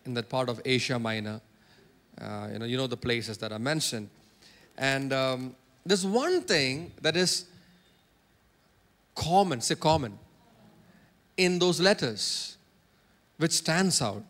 [0.07, 1.43] in that part of Asia Minor.
[2.21, 4.09] Uh, you know, you know the places that are mentioned.
[4.77, 7.47] And um, there's one thing that is
[9.15, 10.19] common, say common,
[11.37, 12.57] in those letters,
[13.39, 14.23] which stands out.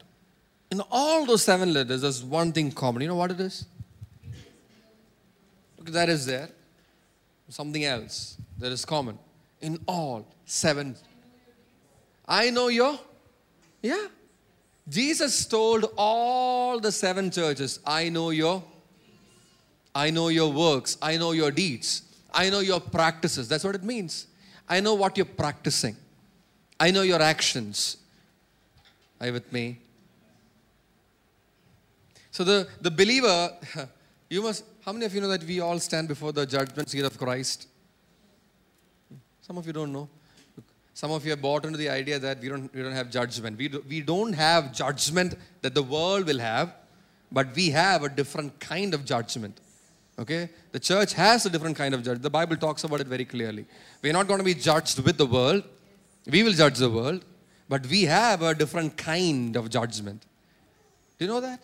[0.70, 3.02] In all those seven letters, there's one thing common.
[3.02, 3.66] You know what it is?
[5.78, 6.48] Look, that is there.
[7.48, 9.18] Something else that is common
[9.60, 10.94] in all seven.
[12.28, 12.98] I know your,
[13.82, 14.06] yeah.
[14.90, 18.62] Jesus told all the seven churches, I know your,
[19.94, 22.02] I know your works, I know your deeds,
[22.34, 23.48] I know your practices.
[23.48, 24.26] That's what it means.
[24.68, 25.96] I know what you're practicing.
[26.78, 27.98] I know your actions.
[29.20, 29.78] Are you with me?
[32.32, 33.52] So the, the believer,
[34.28, 37.04] you must, how many of you know that we all stand before the judgment seat
[37.04, 37.68] of Christ?
[39.40, 40.08] Some of you don't know.
[40.94, 43.56] Some of you have bought into the idea that we don't, we don't have judgment.
[43.56, 46.74] We, do, we don't have judgment that the world will have,
[47.32, 49.60] but we have a different kind of judgment.
[50.18, 50.50] Okay?
[50.72, 52.22] The church has a different kind of judgment.
[52.22, 53.64] The Bible talks about it very clearly.
[54.02, 55.62] We're not going to be judged with the world.
[56.26, 57.24] We will judge the world,
[57.68, 60.26] but we have a different kind of judgment.
[61.18, 61.60] Do you know that?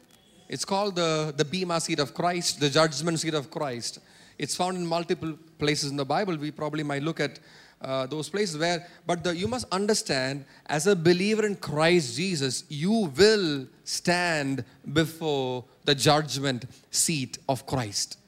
[0.49, 3.99] It's called the, the Bema seat of Christ, the judgment seat of Christ.
[4.39, 6.37] It's found in multiple places in the Bible.
[6.37, 7.41] We probably might look at
[7.81, 12.65] uh, those places where, but the, you must understand, as a believer in Christ Jesus,
[12.69, 18.19] you will stand before the judgment seat of Christ.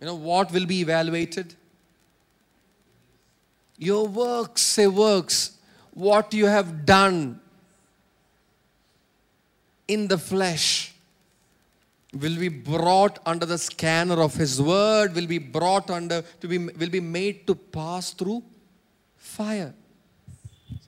[0.00, 1.54] You know what will be evaluated?
[3.76, 5.52] Your works, say works,
[5.92, 7.40] what you have done
[9.86, 10.87] in the flesh
[12.12, 16.58] will be brought under the scanner of his word will be brought under to be
[16.58, 18.42] will be made to pass through
[19.16, 19.74] fire.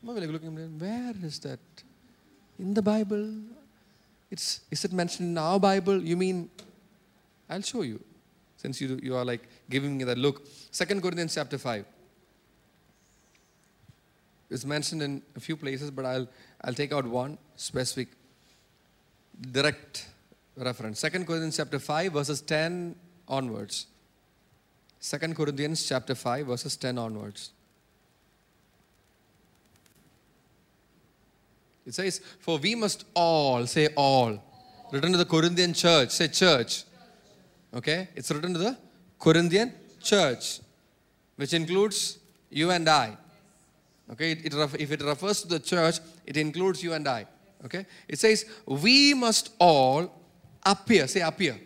[0.09, 1.61] Are looking where is that?
[2.59, 3.33] In the bible?
[4.31, 6.03] It's is it mentioned in our bible?
[6.03, 6.49] You mean
[7.49, 8.01] i'll show you
[8.57, 10.43] since you you are like giving me that look.
[10.71, 11.85] Second corinthians chapter 5
[14.51, 16.27] it's mentioned in a few places but i'll
[16.63, 18.09] i'll take out one specific
[19.53, 20.09] direct
[20.57, 21.01] reference.
[21.01, 22.95] 2 Corinthians chapter 5 verses 10
[23.29, 23.87] onwards.
[25.03, 27.53] 2 Corinthians chapter 5 verses 10 onwards.
[31.87, 34.43] It says, For we must all, say all.
[34.93, 36.85] Written to the Corinthian church, say church.
[37.75, 38.09] Okay?
[38.15, 38.77] It's written to the
[39.19, 40.61] Corinthian church,
[41.37, 42.19] which includes
[42.51, 43.17] you and I.
[44.13, 44.33] Okay?
[44.33, 47.27] It, it, if it refers to the church, it includes you and I.
[47.65, 47.87] Okay?
[48.09, 50.20] It says, we must all
[50.65, 51.59] appear, say appear,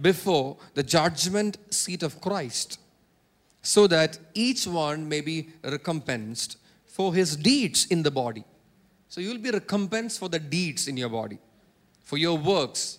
[0.00, 2.78] before the judgment seat of Christ,
[3.62, 8.44] so that each one may be recompensed for his deeds in the body.
[9.08, 11.38] So you will be recompensed for the deeds in your body,
[12.04, 12.98] for your works,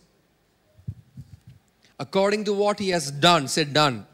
[1.99, 4.05] according to what he has done, said done,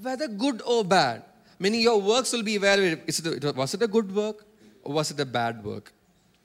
[0.00, 1.22] whether good or bad.
[1.58, 3.02] Meaning your works will be evaluated.
[3.06, 4.44] It was it a good work
[4.82, 5.92] or was it a bad work?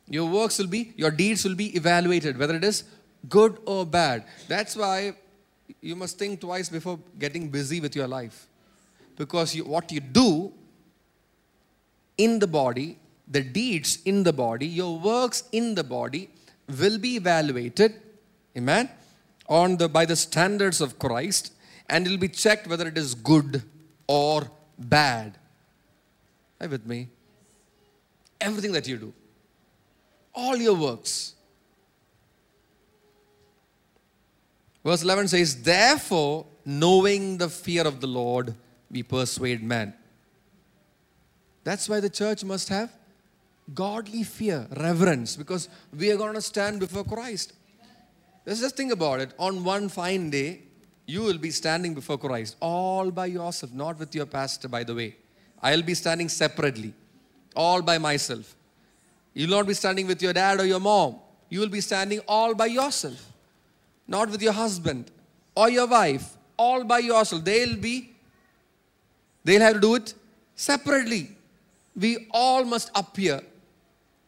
[0.08, 2.84] Your works will be, your deeds will be evaluated, whether it is
[3.28, 4.26] good or bad.
[4.48, 5.16] That's why
[5.82, 8.48] you must think twice before getting busy with your life.
[9.18, 10.54] Because you, what you do
[12.18, 16.30] in the body, the deeds in the body, your works in the body
[16.80, 17.94] will be evaluated,
[18.58, 18.90] amen,
[19.48, 21.54] on the by the standards of Christ,
[21.90, 23.64] and it will be checked whether it is good
[24.08, 25.38] or bad.
[26.62, 27.08] Are with me?
[28.40, 29.14] Everything that you do,
[30.34, 31.36] all your works.
[34.84, 38.56] Verse 11 says, Therefore, knowing the fear of the Lord,
[38.90, 39.94] we persuade men.
[41.64, 42.92] That's why the church must have
[43.74, 47.54] godly fear, reverence, because we are going to stand before Christ.
[48.46, 49.34] Let's just think about it.
[49.38, 50.64] On one fine day,
[51.06, 54.96] you will be standing before Christ all by yourself, not with your pastor, by the
[54.96, 55.16] way.
[55.62, 56.94] I'll be standing separately,
[57.56, 58.56] all by myself.
[59.34, 61.18] You'll not be standing with your dad or your mom.
[61.50, 63.29] You will be standing all by yourself,
[64.10, 65.12] not with your husband
[65.56, 67.46] or your wife, all by yourself.
[67.46, 68.12] They'll be,
[69.44, 70.14] they'll have to do it
[70.56, 71.30] separately.
[71.96, 73.42] We all must appear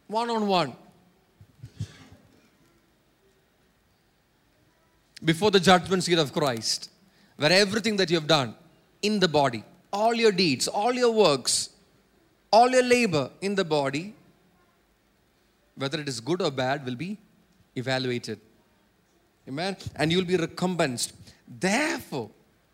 [0.06, 0.76] one on one
[5.24, 6.90] before the judgment seat of Christ,
[7.36, 8.54] where everything that you have done
[9.02, 11.70] in the body, all your deeds, all your works,
[12.52, 14.14] all your labor in the body,
[15.74, 17.18] whether it is good or bad, will be
[17.74, 18.38] evaluated.
[19.48, 19.76] Amen.
[19.96, 21.14] And you'll be recompensed.
[21.46, 22.30] Therefore,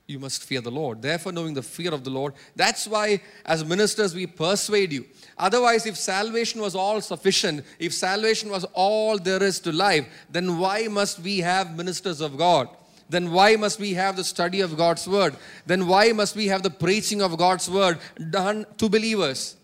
[0.06, 1.02] you must fear the Lord.
[1.02, 5.04] Therefore, knowing the fear of the Lord, that's why as ministers we persuade you.
[5.36, 10.58] Otherwise, if salvation was all sufficient, if salvation was all there is to life, then
[10.58, 12.68] why must we have ministers of God?
[13.10, 15.36] Then why must we have the study of God's word?
[15.66, 17.98] Then why must we have the preaching of God's word
[18.30, 19.56] done to believers?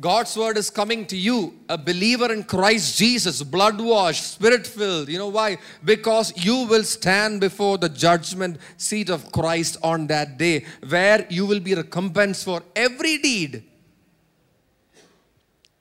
[0.00, 5.10] God's word is coming to you, a believer in Christ Jesus, blood washed, spirit filled.
[5.10, 5.58] You know why?
[5.84, 11.44] Because you will stand before the judgment seat of Christ on that day, where you
[11.44, 13.62] will be recompensed for every deed.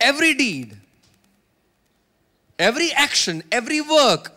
[0.02, 0.76] Every deed.
[2.58, 4.34] Every action, every work,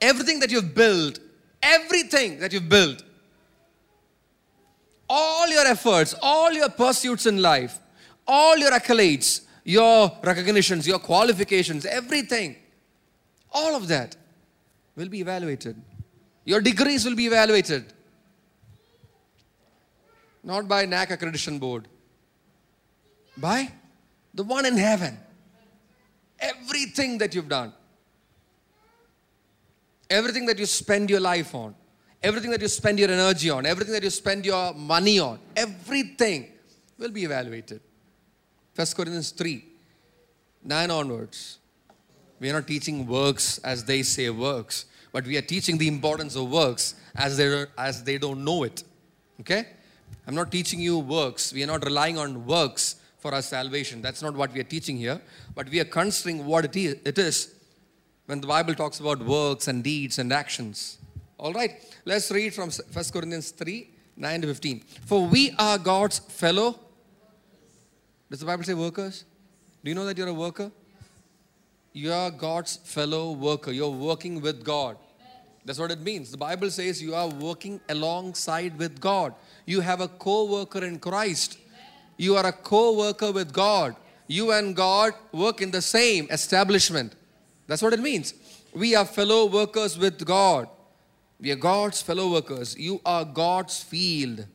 [0.00, 1.20] everything that you've built,
[1.62, 3.04] everything that you've built,
[5.08, 7.78] all your efforts, all your pursuits in life,
[8.26, 12.56] all your accolades, your recognitions, your qualifications, everything,
[13.52, 14.16] all of that
[14.96, 15.80] will be evaluated.
[16.44, 17.92] Your degrees will be evaluated.
[20.42, 21.86] Not by NAAC accreditation board,
[23.36, 23.70] by
[24.34, 25.18] the one in heaven.
[26.40, 27.72] Everything that you've done,
[30.10, 31.74] everything that you spend your life on,
[32.20, 36.50] everything that you spend your energy on, everything that you spend your money on, everything
[36.98, 37.80] will be evaluated.
[38.74, 39.64] 1 Corinthians 3
[40.64, 41.58] 9 onwards.
[42.38, 46.36] We are not teaching works as they say works, but we are teaching the importance
[46.36, 48.82] of works as they, as they don't know it.
[49.40, 49.66] Okay?
[50.26, 51.52] I'm not teaching you works.
[51.52, 54.02] We are not relying on works for our salvation.
[54.02, 55.20] That's not what we are teaching here.
[55.54, 57.54] But we are considering what it is, it is
[58.26, 60.98] when the Bible talks about works and deeds and actions.
[61.38, 61.72] All right,
[62.04, 64.80] let's read from 1 Corinthians 3 9 to 15.
[65.06, 66.78] For we are God's fellow
[68.32, 69.26] does the Bible say workers?
[69.84, 70.72] Do you know that you're a worker?
[71.92, 73.72] You are God's fellow worker.
[73.72, 74.96] You're working with God.
[75.66, 76.30] That's what it means.
[76.30, 79.34] The Bible says you are working alongside with God.
[79.66, 81.58] You have a co worker in Christ.
[82.16, 83.96] You are a co worker with God.
[84.28, 87.12] You and God work in the same establishment.
[87.66, 88.32] That's what it means.
[88.72, 90.68] We are fellow workers with God.
[91.38, 92.78] We are God's fellow workers.
[92.78, 94.46] You are God's field,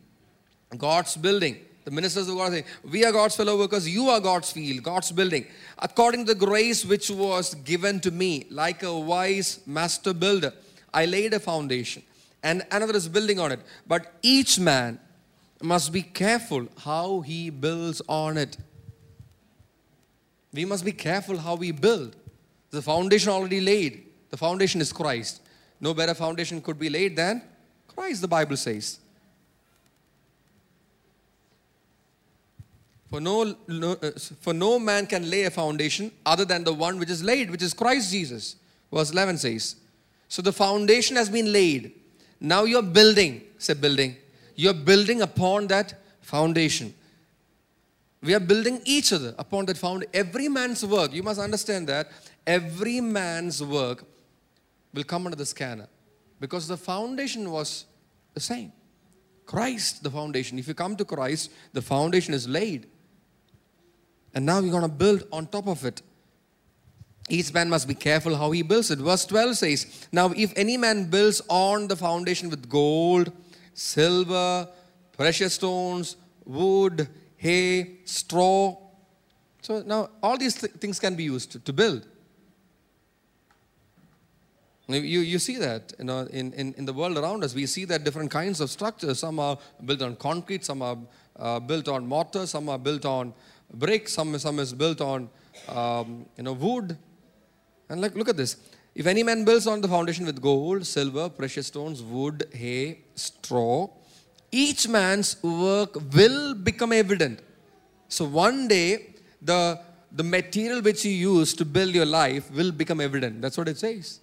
[0.76, 1.58] God's building.
[1.88, 5.10] The ministers of God say, We are God's fellow workers, you are God's field, God's
[5.10, 5.46] building.
[5.80, 10.52] According to the grace which was given to me, like a wise master builder,
[10.94, 12.04] I laid a foundation,
[12.44, 13.62] and another is building on it.
[13.88, 15.00] But each man
[15.62, 18.58] must be careful how he builds on it.
[20.52, 22.18] We must be careful how we build.
[22.72, 24.08] The foundation already laid.
[24.30, 25.40] The foundation is Christ.
[25.80, 27.44] No better foundation could be laid than
[27.88, 29.00] Christ, the Bible says.
[33.10, 37.00] For no, no uh, for no man can lay a foundation other than the one
[37.00, 38.58] which is laid, which is Christ Jesus.
[38.92, 39.76] Verse 11 says.
[40.28, 41.94] So the foundation has been laid.
[42.40, 44.18] Now you're building, say building.
[44.56, 46.94] You're building upon that foundation.
[48.22, 50.12] We are building each other upon that foundation.
[50.14, 52.10] Every man's work, you must understand that
[52.46, 54.04] every man's work
[54.94, 55.88] will come under the scanner
[56.40, 57.86] because the foundation was
[58.34, 58.72] the same.
[59.46, 60.60] Christ, the foundation.
[60.60, 62.88] If you come to Christ, the foundation is laid.
[64.38, 66.04] And now we're going to build on top of it.
[67.28, 69.00] Each man must be careful how he builds it.
[69.00, 73.32] Verse 12 says, Now if any man builds on the foundation with gold,
[73.74, 74.68] silver,
[75.14, 77.08] precious stones, wood,
[77.38, 78.78] hay, straw.
[79.64, 82.06] So now all these th- things can be used to, to build.
[84.88, 87.56] You, you see that you know, in, in, in the world around us.
[87.56, 89.18] We see that different kinds of structures.
[89.18, 90.98] Some are built on concrete, some are
[91.36, 93.34] uh, built on mortar, some are built on
[93.74, 95.30] brick, some, some is built on
[95.68, 96.98] um, you know, wood.
[97.90, 98.58] And like, look at this.
[98.96, 103.90] If any man builds on the foundation with gold, silver, precious stones, wood, hay, straw,
[104.52, 107.42] each man's work will become evident.
[108.10, 109.80] So one day, the,
[110.12, 113.42] the material which you use to build your life will become evident.
[113.42, 114.20] That's what it says.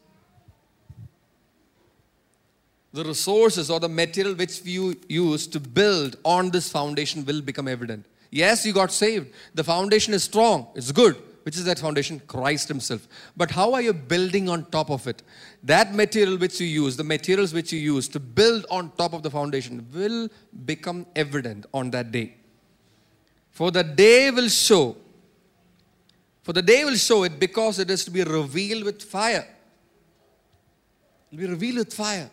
[2.93, 7.69] The resources or the material which you use to build on this foundation will become
[7.69, 8.07] evident.
[8.35, 9.33] Yes, you got saved.
[9.55, 11.17] The foundation is strong, it's good.
[11.45, 12.21] Which is that foundation?
[12.27, 13.07] Christ Himself.
[13.37, 15.23] But how are you building on top of it?
[15.63, 19.23] That material which you use, the materials which you use to build on top of
[19.23, 20.29] the foundation will
[20.65, 22.35] become evident on that day.
[23.51, 24.97] For the day will show.
[26.43, 29.47] For the day will show it because it is to be revealed with fire.
[31.31, 32.31] It will be revealed with fire.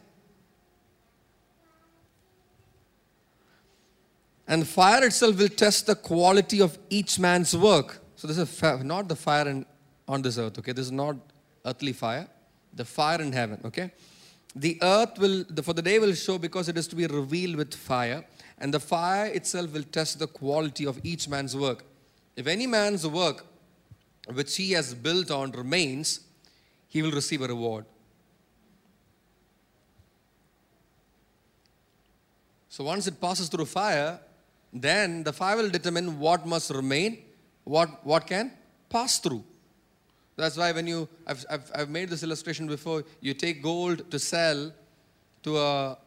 [4.52, 8.02] And fire itself will test the quality of each man's work.
[8.18, 9.66] So this is not the fire in,
[10.10, 10.74] on this earth, okay?
[10.74, 11.16] This is not
[11.64, 12.28] earthly fire,
[12.74, 13.94] the fire in heaven, okay?
[14.54, 17.56] The earth will, the, for the day will show because it is to be revealed
[17.56, 18.26] with fire,
[18.58, 21.86] and the fire itself will test the quality of each man's work.
[22.36, 23.46] If any man's work
[24.34, 26.20] which he has built on remains,
[26.90, 27.86] he will receive a reward.
[32.68, 34.20] So once it passes through fire,
[34.74, 37.18] then the fire will determine what must remain
[37.64, 38.52] what, what can
[38.90, 39.44] pass through.
[40.36, 44.18] That's why when you, I've, I've, I've made this illustration before, you take gold to
[44.20, 44.72] sell
[45.44, 45.98] to a,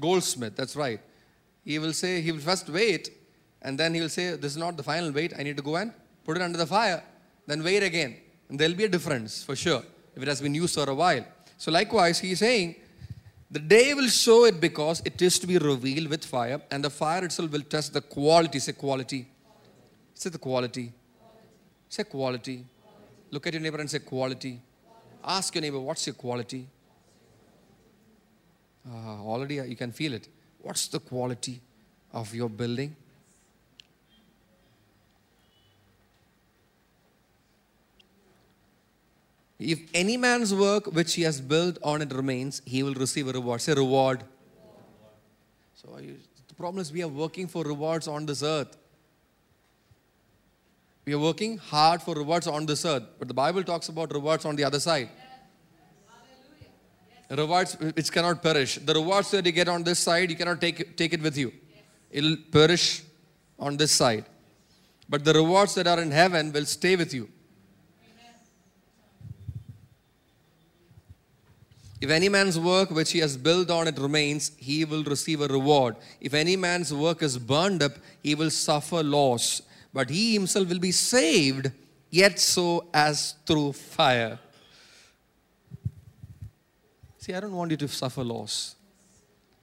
[0.00, 1.00] goldsmith, that's right.
[1.64, 3.10] He will say, he will first wait,
[3.62, 5.76] and then he will say, this is not the final weight, I need to go
[5.76, 5.92] and
[6.24, 7.02] put it under the fire.
[7.46, 8.16] Then wait again.
[8.48, 9.82] And there'll be a difference for sure
[10.14, 11.24] if it has been used for a while.
[11.58, 12.76] So likewise, he is saying,
[13.50, 16.90] the day will show it because it is to be revealed with fire, and the
[16.90, 19.26] fire itself will test the quality, say quality
[20.16, 20.92] Say the quality.
[21.90, 22.64] Say quality.
[23.30, 24.58] Look at your neighbor and say quality.
[25.22, 26.66] Ask your neighbor, what's your quality?
[28.88, 30.28] Uh, already you can feel it.
[30.62, 31.60] What's the quality
[32.14, 32.96] of your building?
[39.58, 43.32] If any man's work which he has built on it remains, he will receive a
[43.32, 43.60] reward.
[43.62, 44.22] Say reward.
[45.74, 46.16] So you,
[46.48, 48.76] the problem is we are working for rewards on this earth.
[51.06, 54.44] We are working hard for rewards on this earth, but the Bible talks about rewards
[54.44, 55.08] on the other side.
[57.30, 58.76] Rewards which cannot perish.
[58.76, 61.52] The rewards that you get on this side, you cannot take, take it with you.
[62.10, 63.02] It'll perish
[63.58, 64.26] on this side.
[65.08, 67.28] But the rewards that are in heaven will stay with you.
[72.00, 75.46] If any man's work which he has built on it remains, he will receive a
[75.46, 75.96] reward.
[76.20, 77.92] If any man's work is burned up,
[78.22, 79.62] he will suffer loss
[79.96, 81.70] but he himself will be saved,
[82.10, 84.38] yet so as through fire.
[87.16, 88.74] See, I don't want you to suffer loss.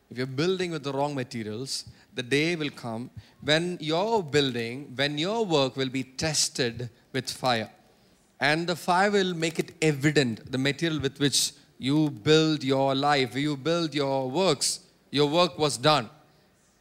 [0.09, 3.11] If you're building with the wrong materials, the day will come
[3.41, 7.69] when your building, when your work will be tested with fire.
[8.39, 13.35] And the fire will make it evident, the material with which you build your life,
[13.35, 14.79] you build your works,
[15.11, 16.09] your work was done.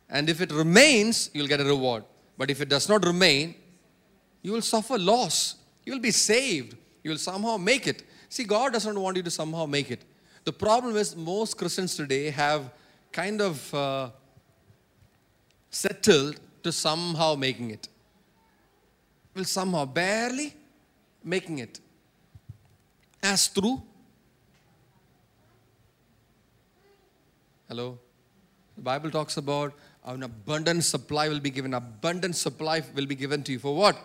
[0.08, 2.04] And if it remains, you'll get a reward.
[2.36, 3.54] But if it does not remain,
[4.42, 5.56] you will suffer loss.
[5.84, 6.76] You will be saved.
[7.02, 8.04] You will somehow make it.
[8.28, 10.04] See, God doesn't want you to somehow make it.
[10.44, 12.70] The problem is, most Christians today have
[13.12, 14.10] kind of uh,
[15.70, 17.88] settled to somehow making it.
[19.34, 20.54] Will somehow, barely
[21.24, 21.80] making it.
[23.22, 23.82] As through.
[27.72, 27.98] Hello?
[28.76, 29.72] The Bible talks about
[30.04, 31.72] an abundant supply will be given.
[31.72, 33.58] Abundant supply will be given to you.
[33.58, 33.96] For what?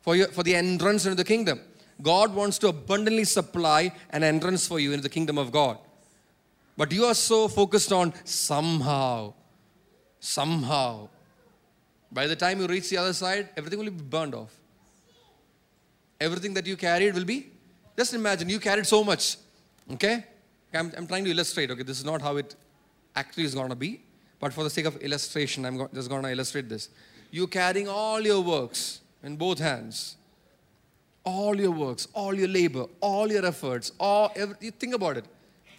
[0.00, 1.60] For, your, for the entrance into the kingdom.
[2.00, 5.76] God wants to abundantly supply an entrance for you into the kingdom of God.
[6.78, 9.34] But you are so focused on somehow,
[10.18, 11.10] somehow.
[12.10, 14.54] By the time you reach the other side, everything will be burned off.
[16.18, 17.50] Everything that you carried will be,
[17.98, 19.36] just imagine, you carried so much.
[19.92, 20.24] Okay?
[20.72, 21.82] I'm, I'm trying to illustrate, okay?
[21.82, 22.56] This is not how it
[23.14, 24.00] actually is going to be.
[24.38, 26.88] But for the sake of illustration, I'm just going to illustrate this.
[27.30, 30.16] You're carrying all your works in both hands.
[31.22, 35.26] All your works, all your labor, all your efforts, all every, you think about it.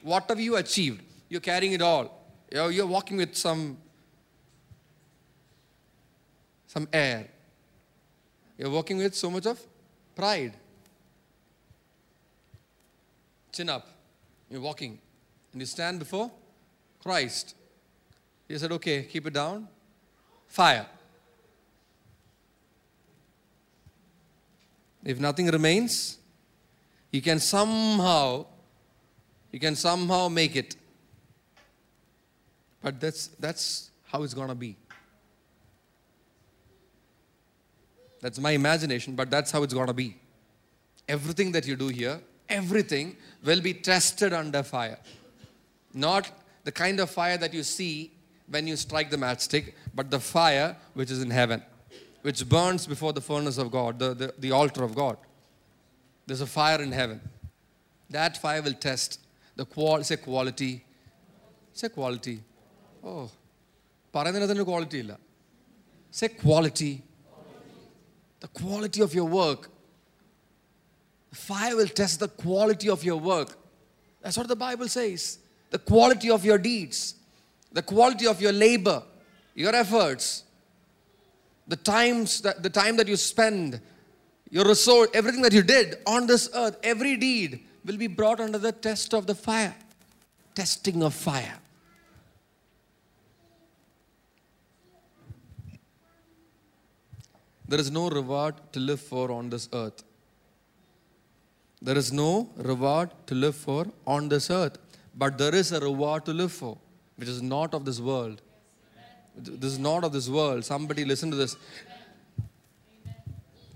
[0.04, 1.02] What have you achieved?
[1.30, 2.24] You're carrying it all.
[2.52, 3.78] You're, you're walking with some
[6.68, 7.28] some air.
[8.58, 9.60] You're walking with so much of
[10.16, 10.54] pride.
[13.52, 13.90] Chin up.
[14.50, 15.00] You're walking.
[15.52, 16.32] And you stand before
[17.04, 17.56] Christ.
[18.48, 19.68] He said, okay, keep it down.
[20.48, 20.86] Fire.
[25.04, 26.18] If nothing remains,
[27.12, 28.46] you can somehow,
[29.52, 30.76] you can somehow make it.
[32.82, 34.76] But that's that's how it's gonna be.
[38.22, 40.18] That's my imagination, but that's how it's gonna be.
[41.08, 45.00] Everything that you do here, everything will be tested under fire.
[45.94, 46.32] Not
[46.65, 48.13] the kind of fire that you see
[48.49, 51.63] when you strike the matchstick, but the fire which is in heaven,
[52.23, 55.17] which burns before the furnace of God, the, the, the altar of God.
[56.27, 57.21] There's a fire in heaven.
[58.11, 59.21] That fire will test
[59.57, 60.85] the qual say quality.
[61.73, 62.41] Say quality.
[63.05, 63.31] Oh.
[64.17, 65.15] പറയുന്നതിന് quality ഇല്ല
[66.19, 66.93] say quality
[68.45, 69.63] the quality of your work.
[71.49, 73.51] Fire will test the quality of your work.
[74.23, 75.23] That's what the Bible says.
[75.72, 77.16] The quality of your deeds,
[77.72, 79.04] the quality of your labor,
[79.56, 80.44] your efforts,
[81.68, 83.82] the times that the time that you spend,
[84.50, 88.58] your resource, everything that you did on this earth, every deed will be brought under
[88.58, 89.76] the test of the fire.
[90.54, 91.58] Testing of fire.
[97.66, 100.04] There is no reward to live for on this earth.
[101.82, 104.78] There is no reward to live for on this earth.
[105.22, 106.80] But there is a reward to live for,
[107.18, 108.42] which is not of this world.
[109.38, 110.66] This is not of this world.
[110.66, 111.56] Somebody listen to this.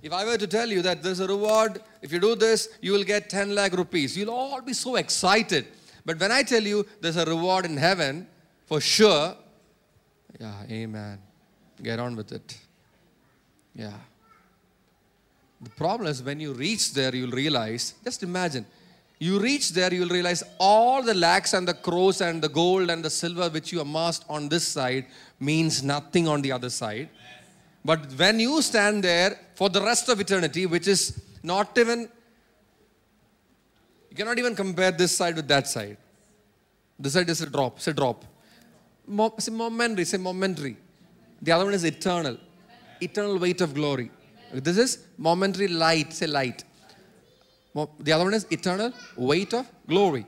[0.01, 2.93] If I were to tell you that there's a reward, if you do this, you
[2.93, 5.67] will get 10 lakh rupees, you'll all be so excited.
[6.03, 8.25] But when I tell you there's a reward in heaven,
[8.65, 9.35] for sure,
[10.39, 11.19] yeah, amen.
[11.83, 12.57] Get on with it.
[13.75, 13.99] Yeah.
[15.61, 18.65] The problem is when you reach there, you'll realize, just imagine,
[19.19, 23.03] you reach there, you'll realize all the lakhs and the crores and the gold and
[23.03, 25.05] the silver which you amassed on this side
[25.39, 27.09] means nothing on the other side.
[27.83, 32.09] But when you stand there for the rest of eternity, which is not even,
[34.09, 35.97] you cannot even compare this side with that side.
[36.99, 38.25] This side is a drop, say drop.
[39.07, 40.77] Mo- say momentary, say momentary.
[41.41, 42.37] The other one is eternal
[43.01, 44.09] eternal weight of glory.
[44.53, 46.63] This is momentary light, say light.
[47.99, 50.25] The other one is eternal weight of glory.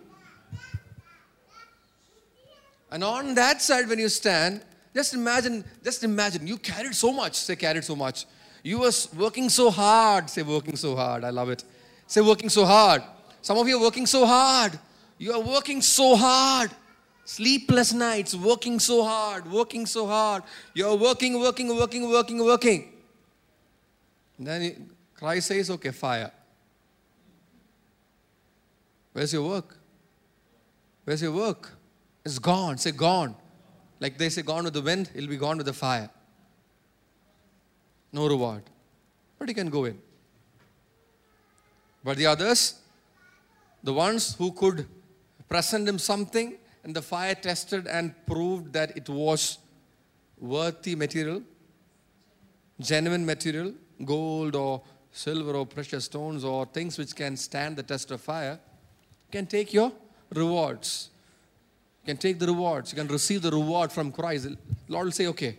[2.92, 4.62] And on that side, when you stand,
[4.94, 8.26] just imagine, just imagine, you carried so much, say carried so much.
[8.64, 11.24] You were working so hard, say working so hard.
[11.24, 11.64] I love it.
[12.06, 13.04] Say working so hard.
[13.42, 14.78] Some of you are working so hard.
[15.18, 16.72] You are working so hard.
[17.24, 20.44] Sleepless nights, working so hard, working so hard.
[20.74, 22.94] You're working, working, working, working, working.
[24.40, 26.32] Then Christ says, okay, fire.
[29.18, 29.76] Where's your work?
[31.04, 31.72] Where's your work?
[32.24, 32.78] It's gone.
[32.78, 33.34] Say gone.
[34.00, 36.08] Like they say, gone with the wind, it'll be gone with the fire.
[38.14, 38.62] No reward.
[39.40, 39.98] But you can go in.
[42.04, 42.76] But the others,
[43.84, 44.86] the ones who could
[45.50, 49.58] present him something, and the fire tested and proved that it was
[50.40, 51.42] worthy material,
[52.80, 53.74] genuine material,
[54.06, 58.60] gold or silver or precious stones or things which can stand the test of fire,
[59.32, 59.92] can take your
[60.34, 61.10] rewards.
[62.04, 62.92] You can take the rewards.
[62.92, 64.48] You can receive the reward from Christ.
[64.88, 65.58] Lord will say, okay,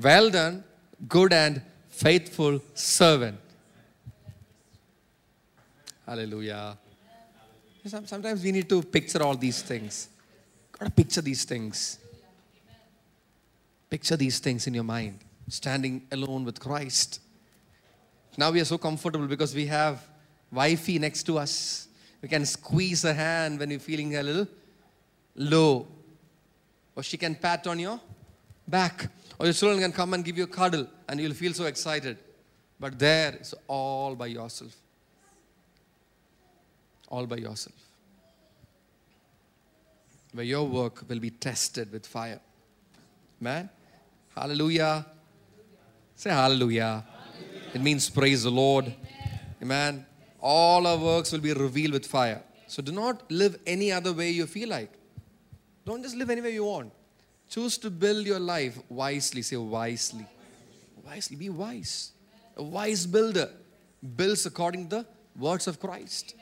[0.00, 0.64] well done,
[1.08, 3.38] good and faithful servant.
[6.06, 6.76] Hallelujah.
[7.86, 10.08] Sometimes we need to picture all these things.
[10.78, 11.98] Got to picture these things.
[13.90, 15.18] Picture these things in your mind,
[15.48, 17.20] standing alone with Christ.
[18.38, 20.02] Now we are so comfortable because we have
[20.50, 21.88] wifey next to us.
[22.22, 24.46] We can squeeze her hand when you're feeling a little
[25.34, 25.88] low.
[26.94, 28.00] Or she can pat on your
[28.66, 29.08] back.
[29.38, 32.16] Or your children can come and give you a cuddle and you'll feel so excited.
[32.78, 34.76] But there it's all by yourself.
[37.08, 37.76] All by yourself.
[40.32, 42.40] Where your work will be tested with fire.
[43.40, 43.68] Man,
[44.34, 45.04] hallelujah.
[46.14, 47.04] Say hallelujah.
[47.74, 48.94] It means praise the Lord.
[49.60, 50.06] Amen.
[50.42, 52.42] All our works will be revealed with fire.
[52.66, 54.92] So do not live any other way you feel like.
[55.86, 56.92] Don't just live any way you want.
[57.48, 59.42] Choose to build your life wisely.
[59.42, 60.26] Say wisely.
[61.04, 62.12] Wisely, be wise.
[62.56, 63.50] A wise builder
[64.16, 65.06] builds according to the
[65.38, 66.34] words of Christ.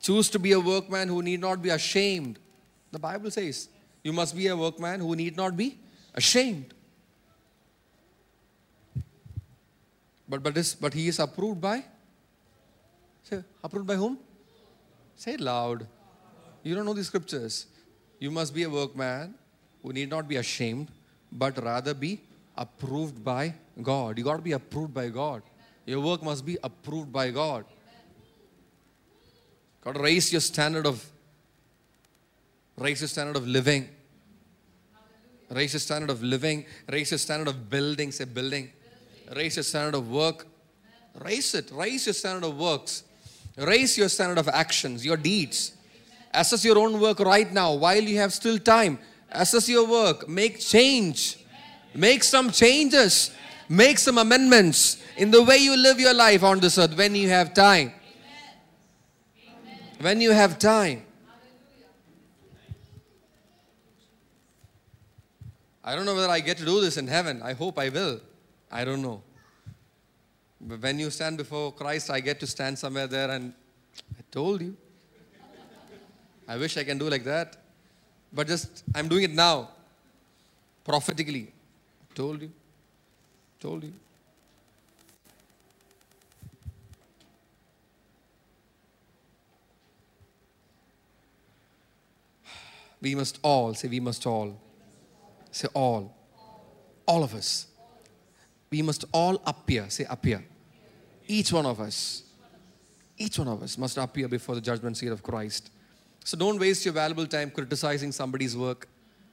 [0.00, 2.38] Choose to be a workman who need not be ashamed.
[2.90, 3.68] The Bible says
[4.02, 5.78] you must be a workman who need not be
[6.14, 6.74] ashamed.
[10.28, 11.84] But but this but he is approved by
[13.62, 14.18] approved by whom?
[15.16, 15.86] Say it loud.
[16.62, 17.66] You don't know the scriptures.
[18.18, 19.34] You must be a workman
[19.82, 20.88] who need not be ashamed,
[21.32, 22.20] but rather be
[22.56, 24.18] approved by God.
[24.18, 25.42] You got to be approved by God.
[25.86, 27.64] Your work must be approved by God.
[29.82, 31.04] Got to raise your standard of
[32.76, 33.88] raise your standard of living.
[35.50, 36.64] Raise your standard of living.
[36.88, 38.12] Raise your standard of building.
[38.12, 38.70] Say building.
[39.34, 40.46] Raise your standard of work.
[41.18, 41.70] Raise it.
[41.72, 43.04] Raise your standard of works.
[43.60, 45.72] Raise your standard of actions, your deeds.
[46.32, 48.98] Assess your own work right now while you have still time.
[49.30, 50.28] Assess your work.
[50.28, 51.38] Make change.
[51.94, 53.32] Make some changes.
[53.68, 57.28] Make some amendments in the way you live your life on this earth when you
[57.28, 57.92] have time.
[60.00, 61.04] When you have time.
[65.84, 67.42] I don't know whether I get to do this in heaven.
[67.42, 68.20] I hope I will.
[68.70, 69.22] I don't know.
[70.60, 73.52] When you stand before Christ, I get to stand somewhere there and
[74.18, 74.76] I told you.
[76.46, 77.56] I wish I can do like that.
[78.32, 79.70] But just, I'm doing it now.
[80.84, 81.52] Prophetically.
[82.14, 82.50] Told you.
[83.58, 83.92] Told you.
[93.00, 94.60] We must all, say, we must all.
[95.50, 96.14] Say, all.
[97.06, 97.66] All of us.
[98.70, 99.90] We must all appear.
[99.90, 100.44] Say, appear.
[101.26, 102.22] Each one of us.
[103.18, 105.70] Each one of us must appear before the judgment seat of Christ.
[106.24, 108.88] So don't waste your valuable time criticizing somebody's work.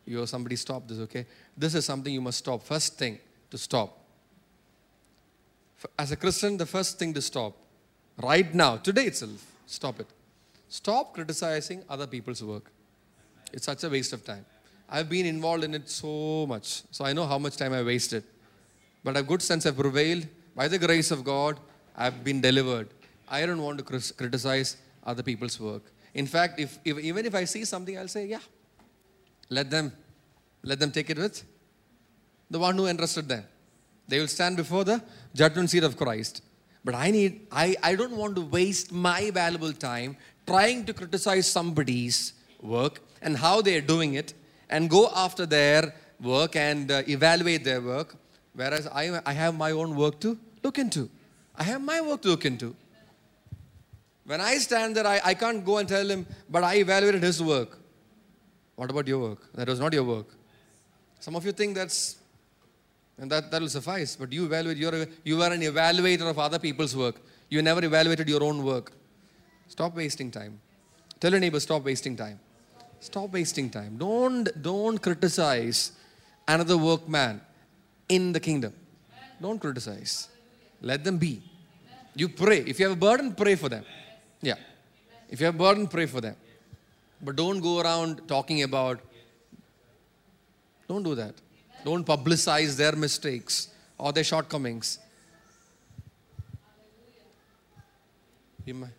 [0.06, 1.26] You somebody stop this, okay?
[1.56, 2.64] This is something you must stop.
[2.64, 3.20] First thing
[3.52, 3.98] to stop.
[6.00, 7.54] As a Christian, the first thing to stop,
[8.24, 10.08] right now, today itself, stop it.
[10.70, 12.72] Stop criticizing other people's work.
[13.54, 14.46] It's such a waste of time.
[14.90, 18.24] I've been involved in it so much, so I know how much time I wasted.
[19.08, 20.28] But a good sense have prevailed.
[20.54, 21.62] By the grace of God,
[21.96, 22.90] I've been delivered.
[23.30, 23.86] I don't want to
[24.22, 25.84] criticize other people's work.
[26.14, 28.46] In fact, if, if, even if I see something, I'll say, yeah,
[29.50, 29.94] let them,
[30.62, 31.42] let them take it with
[32.50, 33.46] the one who entrusted them.
[34.10, 35.02] They will stand before the
[35.34, 36.42] judgment seat of Christ.
[36.84, 41.48] But I need, I, I don't want to waste my valuable time trying to criticize
[41.50, 44.34] somebody's work and how they are doing it
[44.70, 48.18] and go after their work and uh, evaluate their work.
[48.58, 51.08] Whereas I, I have my own work to look into.
[51.56, 52.76] I have my work to look into.
[54.26, 57.42] When I stand there, I, I can't go and tell him, but I evaluated his
[57.42, 57.78] work.
[58.76, 59.54] What about your work?
[59.54, 60.26] That was not your work.
[61.20, 62.16] Some of you think that's,
[63.20, 66.58] and that, that will suffice, but you evaluate, you're, you are an evaluator of other
[66.58, 67.22] people's work.
[67.50, 68.92] You never evaluated your own work.
[69.68, 70.60] Stop wasting time.
[71.20, 72.40] Tell your neighbor, stop wasting time.
[73.02, 73.98] Stop wasting time.
[73.98, 75.92] Don't, don't criticize
[76.48, 77.42] another workman
[78.10, 78.74] in the kingdom.
[79.42, 80.30] Don't criticize.
[80.82, 81.42] Let them be.
[82.16, 82.60] You pray.
[82.60, 83.86] If you have a burden, pray for them.
[84.42, 84.56] Yeah.
[85.30, 86.36] If you have a burden, pray for them.
[87.22, 89.00] But don't go around talking about,
[90.88, 91.36] don't do that.
[91.84, 95.00] Don't publicize their mistakes or their shortcomings.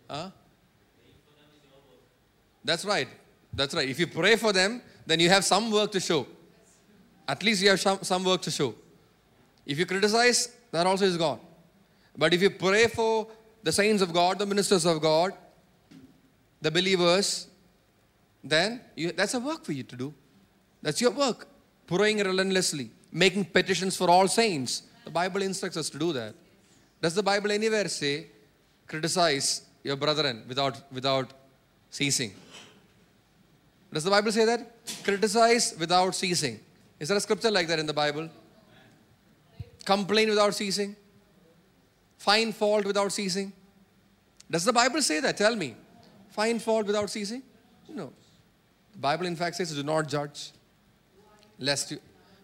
[0.09, 0.29] Huh?
[2.63, 3.07] That's right.
[3.53, 3.87] That's right.
[3.87, 6.25] If you pray for them, then you have some work to show.
[7.27, 8.73] At least you have some, some work to show.
[9.69, 10.39] If you criticize,
[10.71, 11.39] that also is gone.
[12.17, 13.27] But if you pray for
[13.61, 15.31] the saints of God, the ministers of God,
[16.59, 17.47] the believers,
[18.43, 20.11] then you, that's a work for you to do.
[20.81, 21.47] That's your work.
[21.85, 24.83] Praying relentlessly, making petitions for all saints.
[25.05, 26.33] The Bible instructs us to do that.
[26.99, 28.25] Does the Bible anywhere say,
[28.87, 31.31] criticize your brethren without, without
[31.91, 32.33] ceasing?
[33.93, 34.61] Does the Bible say that?
[35.03, 36.59] Criticize without ceasing.
[36.99, 38.29] Is there a scripture like that in the Bible?
[39.85, 40.95] Complain without ceasing?
[42.17, 43.53] Find fault without ceasing?
[44.51, 45.37] Does the Bible say that?
[45.37, 45.75] Tell me.
[46.29, 47.43] Find fault without ceasing?
[47.87, 48.11] No.
[48.91, 50.51] The Bible, in fact, says, do not judge.
[51.57, 51.99] Lest you.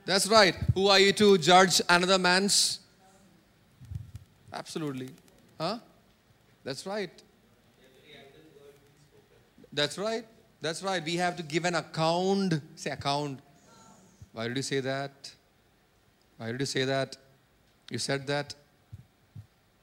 [0.05, 0.55] That's right.
[0.73, 2.79] Who are you to judge another man's?
[4.53, 5.09] Absolutely.
[5.59, 5.79] Huh?
[6.63, 7.09] That's right.
[9.73, 10.25] That's right.
[10.61, 11.03] That's right.
[11.03, 12.61] We have to give an account.
[12.75, 13.39] Say account.
[14.31, 15.31] Why did you say that?
[16.37, 17.17] Why did you say that?
[17.89, 18.55] You said that.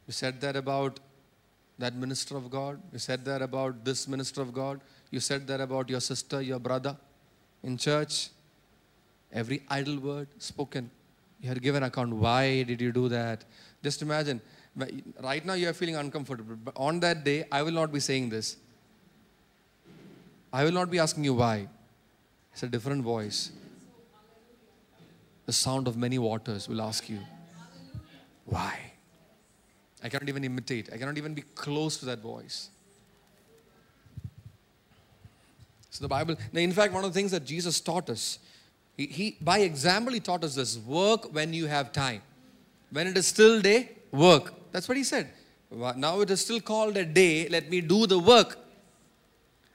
[0.07, 1.01] You said that about
[1.79, 2.81] that minister of God.
[2.93, 4.81] You said that about this minister of God.
[5.11, 6.97] You said that about your sister, your brother
[7.63, 8.31] in church.
[9.33, 10.91] Every idle word spoken,
[11.43, 12.15] You had given account.
[12.15, 13.45] Why did you do that?
[13.83, 14.41] Just imagine.
[15.21, 16.57] Right now you are feeling uncomfortable.
[16.65, 18.57] But on that day, I will not be saying this.
[20.53, 21.69] I will not be asking you why.
[22.53, 23.51] It's a different voice.
[25.47, 27.19] The sound of many waters will ask you,
[28.45, 28.79] why?
[30.03, 30.91] I cannot even imitate.
[30.93, 32.71] I cannot even be close to that voice.
[35.91, 38.39] So the Bible, in fact, one of the things that Jesus taught us,
[38.97, 42.23] he, he by example, he taught us this work when you have time.
[42.91, 44.55] When it is still day, work.
[44.73, 45.29] That's what he said.
[45.71, 48.59] Now it is still called a day, let me do the work.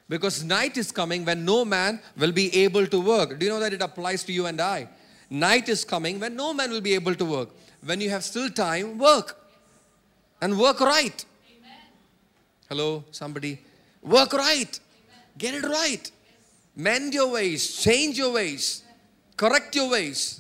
[0.10, 3.38] Because night is coming when no man will be able to work.
[3.40, 4.88] Do you know that it applies to you and I?
[5.30, 7.50] Night is coming when no man will be able to work.
[7.84, 9.38] When you have still time, work.
[10.42, 11.26] And work right.
[11.50, 11.72] Amen.
[12.70, 13.60] Hello, somebody.
[14.02, 14.80] Work right.
[14.80, 15.24] Amen.
[15.38, 16.12] Get it right.
[16.76, 18.84] Mend your ways, change your ways,
[19.36, 20.40] correct your ways.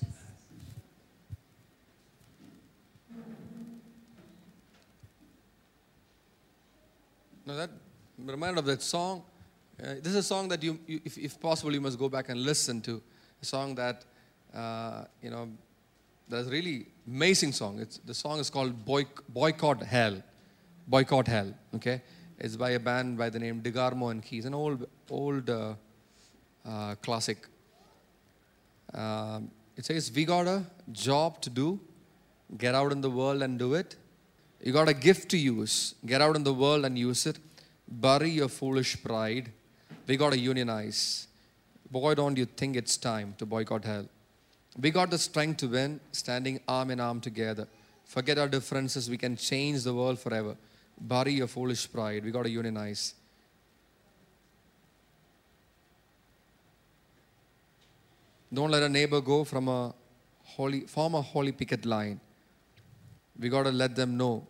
[7.44, 7.72] Now that
[8.20, 9.24] reminded of that song.
[9.82, 12.30] Uh, this is a song that you, you if, if, possible, you must go back
[12.30, 13.02] and listen to.
[13.42, 14.06] A song that,
[14.58, 15.50] uh, you know,
[16.28, 17.80] that's really amazing song.
[17.80, 20.22] It's, the song is called Boy, Boycott Hell.
[20.88, 22.02] Boycott Hell, okay?
[22.40, 25.74] It's by a band by the name DeGarmo and Keys, an old, old uh,
[26.66, 27.48] uh, classic.
[28.94, 31.80] Um, it says, We got a job to do.
[32.58, 33.96] Get out in the world and do it.
[34.64, 35.96] You got a gift to use.
[36.06, 37.38] Get out in the world and use it.
[37.88, 39.52] Bury your foolish pride
[40.08, 41.28] we got to unionize.
[41.92, 44.08] Boy, don't you think it's time to boycott hell?
[44.80, 47.68] We got the strength to win, standing arm in arm together.
[48.06, 49.10] Forget our differences.
[49.10, 50.56] We can change the world forever.
[51.00, 52.24] Bury your foolish pride.
[52.24, 53.16] We got to unionize.
[58.54, 59.94] Don't let a neighbor go from a
[60.44, 62.20] holy, form a holy picket line.
[63.38, 64.48] We got to let them know.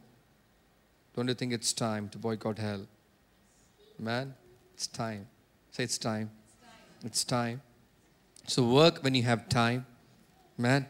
[1.16, 2.86] Don't you think it's time to boycott hell?
[3.98, 4.36] Man,
[4.76, 5.28] it's time.
[5.72, 6.30] Say it's time.
[7.04, 7.62] It's time.
[8.46, 9.86] So work when you have time.
[10.58, 10.86] Man,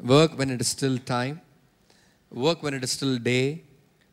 [0.00, 1.40] work when it is still time.
[2.30, 3.62] Work when it is still day.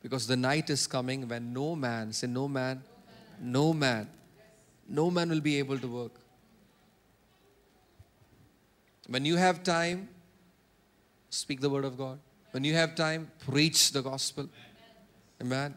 [0.02, 2.82] Because the night is coming when no man, say no man,
[3.42, 4.08] no man,
[4.88, 6.14] no man will be able to work.
[9.08, 10.08] When you have time,
[11.30, 12.20] speak the word of God.
[12.52, 14.48] When you have time, preach the gospel.
[15.42, 15.76] Amen.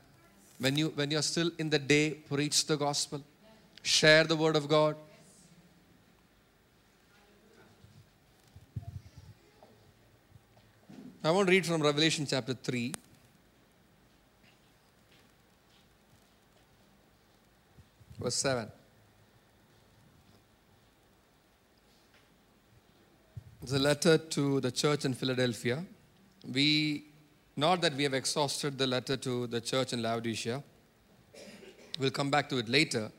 [0.58, 3.22] When you when you're still in the day, preach the gospel.
[3.82, 4.96] Share the word of God.
[11.24, 12.92] I want to read from Revelation chapter 3.
[18.18, 18.68] Verse 7.
[23.62, 25.84] It's a letter to the church in Philadelphia.
[26.52, 27.04] We,
[27.56, 30.60] not that we have exhausted the letter to the church in Laodicea,
[32.00, 33.12] we'll come back to it later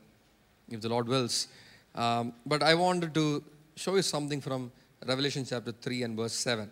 [0.68, 1.48] if the Lord wills.
[1.94, 3.42] Um, but I wanted to
[3.76, 4.70] show you something from
[5.06, 6.70] Revelation chapter 3 and verse 7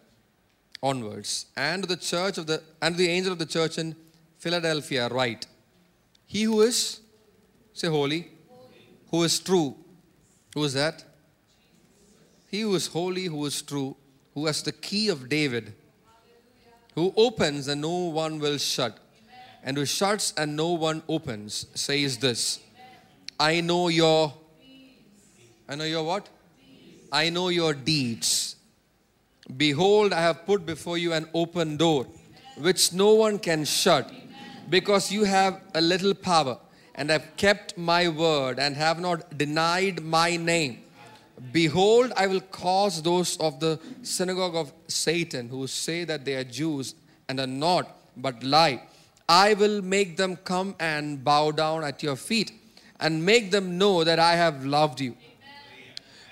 [0.83, 1.47] onwards.
[1.57, 3.95] And the church of the and the angel of the church in
[4.39, 5.47] Philadelphia write,
[6.27, 7.01] He who is,
[7.73, 8.31] say holy,
[9.11, 9.77] who is true.
[10.55, 11.05] Who is that?
[12.51, 13.97] He who is holy, who is true,
[14.35, 15.75] who has the key of David,
[16.95, 18.99] who opens and no one will shut,
[19.63, 22.61] and who shuts and no one opens, says this
[23.39, 24.35] I know your
[25.69, 26.29] I know your what?
[27.11, 28.57] I know your deeds.
[29.57, 32.07] Behold, I have put before you an open door,
[32.59, 34.11] which no one can shut,
[34.71, 36.59] because you have a little power,
[36.95, 40.79] and have kept my word, and have not denied my name.
[41.51, 46.45] Behold, I will cause those of the synagogue of Satan who say that they are
[46.45, 46.95] Jews
[47.29, 48.83] and are not, but lie.
[49.29, 52.53] I will make them come and bow down at your feet
[53.01, 55.17] and make them know that I have loved you.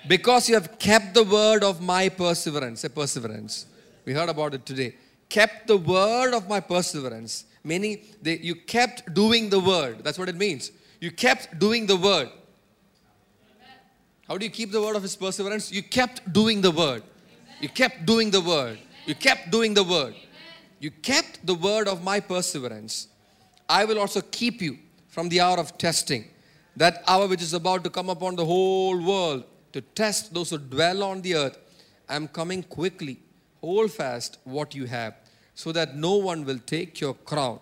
[0.07, 2.83] Because you have kept the word of my perseverance.
[2.83, 3.65] A perseverance.
[4.05, 4.95] We heard about it today.
[5.29, 7.45] Kept the word of my perseverance.
[7.63, 10.03] Meaning they, you kept doing the word.
[10.03, 10.71] That's what it means.
[10.99, 12.29] You kept doing the word.
[14.27, 15.71] How do you keep the word of his perseverance?
[15.71, 17.03] You kept doing the word.
[17.59, 18.79] You kept doing the word.
[19.05, 20.15] You kept doing the word.
[20.79, 23.07] You kept the word of my perseverance.
[23.69, 24.79] I will also keep you
[25.09, 26.25] from the hour of testing
[26.75, 29.43] that hour which is about to come upon the whole world
[29.73, 31.57] to test those who dwell on the earth.
[32.09, 33.19] I am coming quickly.
[33.61, 35.15] Hold fast what you have,
[35.53, 37.59] so that no one will take your crown.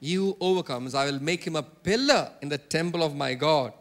[0.00, 3.72] He who overcomes, I will make him a pillar in the temple of my God,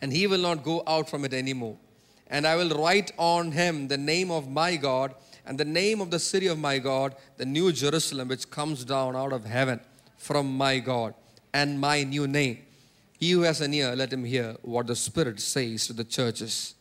[0.00, 1.76] and he will not go out from it anymore.
[2.26, 6.10] And I will write on him the name of my God and the name of
[6.10, 9.80] the city of my God, the new Jerusalem, which comes down out of heaven
[10.16, 11.14] from my God,
[11.52, 12.58] and my new name.
[13.22, 16.74] He who has an ear, let him hear what the Spirit says to the churches.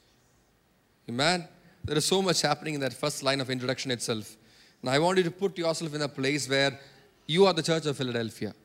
[1.07, 1.47] Amen.
[1.83, 4.37] There is so much happening in that first line of introduction itself.
[4.81, 6.79] Now, I want you to put yourself in a place where
[7.27, 8.55] you are the church of Philadelphia.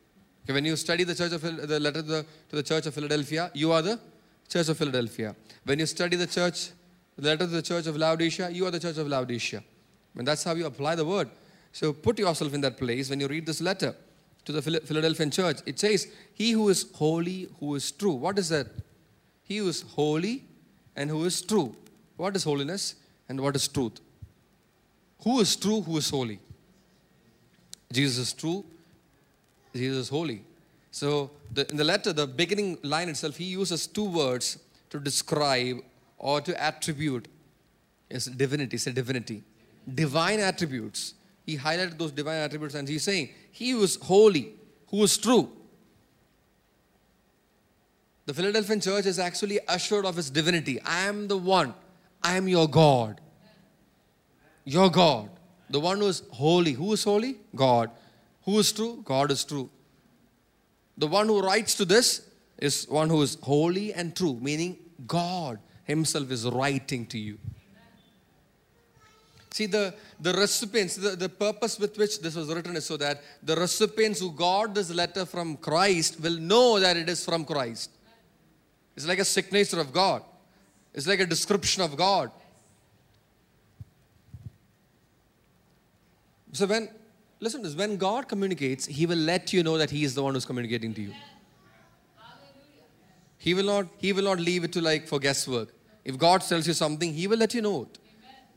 [0.45, 2.95] Okay, when you study the church of the letter to the, to the church of
[2.95, 4.01] Philadelphia, you are the
[4.49, 5.37] church of Philadelphia.
[5.65, 6.71] When you study the church,
[7.19, 9.63] the letter to the church of Laodicea, you are the church of Laodicea.
[10.17, 11.29] And that's how you apply the word.
[11.73, 13.95] So put yourself in that place when you read this letter
[14.47, 15.59] to the Philadelphian church.
[15.67, 18.13] It says, He who is holy, who is true.
[18.13, 18.69] What is that?
[19.43, 20.45] He who is holy
[20.97, 21.77] and who is true.
[22.17, 22.95] What is holiness
[23.29, 24.01] and what is truth?
[25.23, 26.39] Who is true, who is holy?
[27.93, 28.65] Jesus is true,
[29.75, 30.43] Jesus is holy.
[30.91, 34.59] So the, in the letter, the beginning line itself, he uses two words
[34.91, 35.79] to describe
[36.19, 37.29] or to attribute
[38.09, 38.79] his divinity.
[38.87, 39.43] A divinity.
[39.95, 41.15] Divine attributes.
[41.45, 44.53] He highlighted those divine attributes and he's saying, He who is holy,
[44.91, 45.51] who is true.
[48.27, 50.79] The Philadelphian church is actually assured of his divinity.
[50.83, 51.73] I am the one.
[52.23, 53.19] I am your God.
[54.67, 55.31] Your God.
[55.71, 56.73] The one who is holy.
[56.73, 57.39] Who is holy?
[57.55, 57.91] God.
[58.45, 59.01] Who is true?
[59.07, 59.71] God is true.
[60.99, 62.29] The one who writes to this
[62.59, 64.77] is one who is holy and true, meaning
[65.07, 67.39] God Himself is writing to you.
[69.51, 73.23] See, the, the recipients, the, the purpose with which this was written is so that
[73.43, 77.91] the recipients who got this letter from Christ will know that it is from Christ.
[78.97, 80.23] It's like a signature of God,
[80.95, 82.31] it's like a description of God.
[86.53, 86.89] So, when,
[87.39, 90.23] listen to this, when God communicates, He will let you know that He is the
[90.23, 91.13] one who's communicating to you.
[93.37, 95.75] He will not, he will not leave it to like for guesswork.
[96.05, 97.99] If God tells you something, He will let you know it.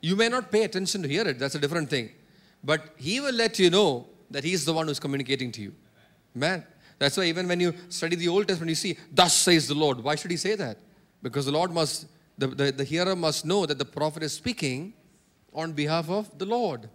[0.02, 2.12] You may not pay attention to hear it, that's a different thing.
[2.64, 5.74] But He will let you know that He is the one who's communicating to you.
[6.34, 6.64] Man,
[6.98, 10.04] that's why even when you study the Old Testament, you see, Thus says the Lord.
[10.04, 10.78] Why should He say that?
[11.22, 14.94] Because the Lord must, the, the, the hearer must know that the prophet is speaking
[15.54, 16.90] on behalf of the Lord.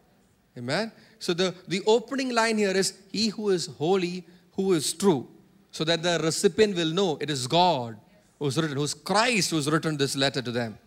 [0.56, 0.92] Amen.
[1.18, 5.28] So the, the opening line here is He who is holy, who is true.
[5.70, 7.96] So that the recipient will know it is God
[8.38, 10.78] who's written, who's Christ who's written this letter to them.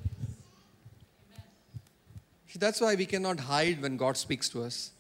[2.60, 4.92] That's why we cannot hide when God speaks to us.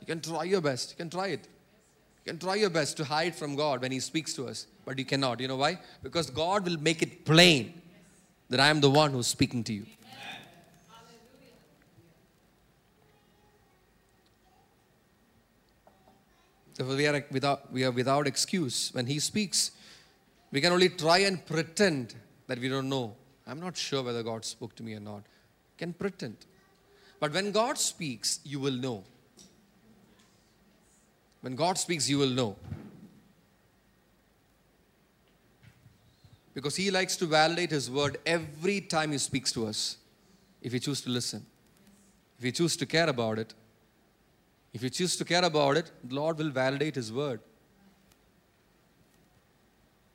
[0.00, 0.90] You can try your best.
[0.90, 1.46] You can try it.
[2.24, 4.98] You can try your best to hide from God when He speaks to us, but
[4.98, 5.40] you cannot.
[5.40, 5.78] You know why?
[6.02, 7.80] Because God will make it plain
[8.48, 9.86] that I am the one who's speaking to you.
[16.74, 18.88] Therefore, we are without, we are without excuse.
[18.94, 19.72] When He speaks,
[20.50, 22.14] we can only try and pretend
[22.46, 23.16] that we don't know.
[23.46, 25.24] I'm not sure whether God spoke to me or not.
[25.76, 26.36] Can pretend.
[27.20, 29.04] But when God speaks, you will know.
[31.42, 32.56] When God speaks, you will know.
[36.54, 39.98] Because He likes to validate His word every time He speaks to us.
[40.62, 41.46] If you choose to listen,
[42.38, 43.54] if you choose to care about it,
[44.72, 47.40] if you choose to care about it, the Lord will validate His word.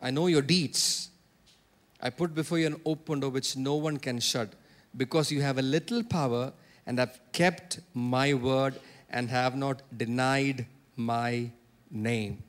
[0.01, 1.09] I know your deeds.
[2.01, 4.49] I put before you an open door which no one can shut,
[4.97, 6.51] because you have a little power
[6.85, 8.75] and have kept my word
[9.09, 10.65] and have not denied
[10.95, 11.49] my
[11.89, 12.43] name.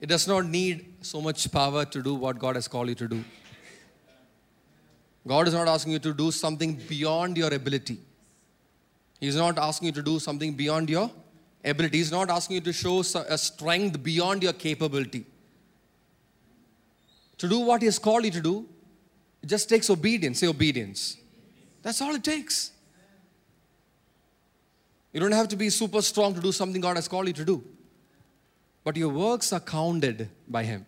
[0.00, 3.08] It does not need so much power to do what God has called you to
[3.08, 3.24] do.
[5.26, 7.98] God is not asking you to do something beyond your ability.
[9.20, 11.08] He's not asking you to do something beyond your
[11.64, 11.98] ability.
[11.98, 15.24] He's not asking you to show a strength beyond your capability.
[17.38, 18.66] To do what He has called you to do,
[19.40, 20.40] it just takes obedience.
[20.40, 21.16] Say obedience.
[21.82, 22.70] That's all it takes.
[25.12, 27.44] You don't have to be super strong to do something God has called you to
[27.44, 27.62] do.
[28.84, 30.86] But your works are counted by Him.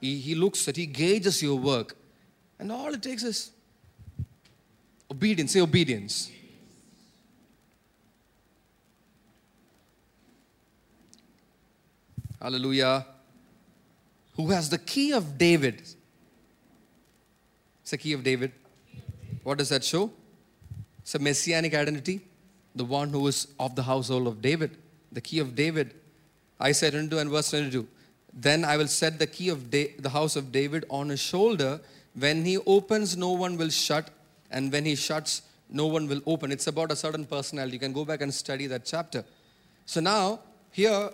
[0.00, 1.96] He, he looks at, He gauges your work.
[2.58, 3.50] And all it takes is
[5.10, 5.52] obedience.
[5.52, 6.30] Say obedience.
[12.40, 13.06] Hallelujah.
[14.36, 15.80] Who has the key of David?
[17.82, 18.52] It's the key of David.
[19.44, 20.10] What does that show?
[21.00, 22.22] It's a messianic identity.
[22.74, 24.76] The one who is of the household of David.
[25.12, 25.94] The key of David.
[26.60, 27.86] Isaiah 22 and verse 22.
[28.32, 31.80] Then I will set the key of da- the house of David on his shoulder.
[32.18, 34.10] When he opens, no one will shut.
[34.50, 36.50] And when he shuts, no one will open.
[36.50, 37.74] It's about a certain personality.
[37.74, 39.24] You can go back and study that chapter.
[39.84, 40.40] So now,
[40.70, 41.10] here,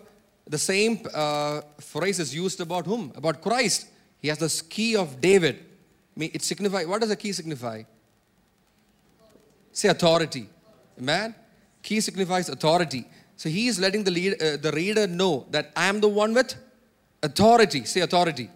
[0.47, 3.13] the same uh, phrase is used about whom?
[3.17, 3.89] About Christ.
[4.21, 5.65] He has the key of David.
[6.17, 7.83] It signifies, What does the key signify?
[9.73, 10.49] Say authority.
[10.99, 11.35] Amen.
[11.83, 13.07] Key signifies authority.
[13.37, 16.35] So he is letting the, lead, uh, the reader know that I am the one
[16.35, 16.55] with
[17.23, 17.85] authority.
[17.85, 18.51] Say authority.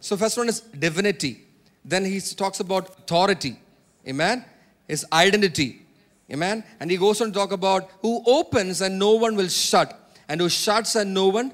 [0.00, 1.44] So first one is divinity.
[1.84, 3.58] Then he talks about authority.
[4.06, 4.44] Amen.
[4.86, 5.82] His identity.
[6.30, 6.62] Amen.
[6.78, 9.98] And he goes on to talk about who opens and no one will shut,
[10.28, 11.52] and who shuts and no one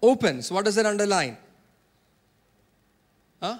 [0.00, 0.50] opens.
[0.50, 1.36] What does that underline?
[3.42, 3.58] Huh?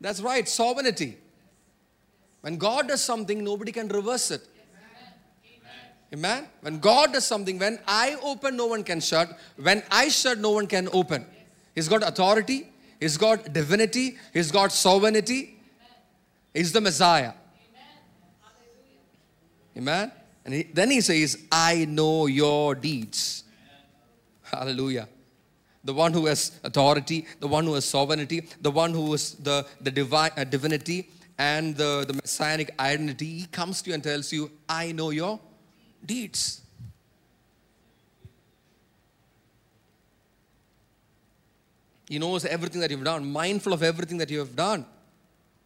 [0.00, 1.18] That's right, sovereignty.
[2.40, 4.42] When God does something, nobody can reverse it.
[6.14, 6.46] Amen.
[6.60, 9.28] When God does something, when I open, no one can shut.
[9.56, 11.26] When I shut, no one can open.
[11.74, 12.68] He's got authority,
[13.00, 15.58] He's got divinity, He's got sovereignty.
[16.54, 17.32] He's the Messiah.
[19.76, 20.10] Amen.
[20.44, 23.44] And he, then he says, I know your deeds.
[24.42, 25.08] Hallelujah.
[25.84, 29.66] The one who has authority, the one who has sovereignty, the one who is the,
[29.80, 34.32] the divine, uh, divinity and the, the messianic identity, he comes to you and tells
[34.32, 35.38] you, I know your
[36.04, 36.62] deeds.
[42.08, 44.86] He knows everything that you've done, mindful of everything that you have done.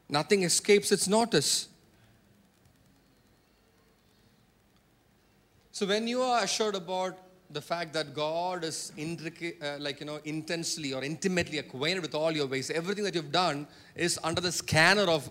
[0.09, 1.69] Nothing escapes its notice.
[5.71, 7.17] So when you are assured about
[7.51, 12.15] the fact that God is intricate, uh, like you know, intensely or intimately acquainted with
[12.15, 15.31] all your ways, everything that you've done is under the scanner of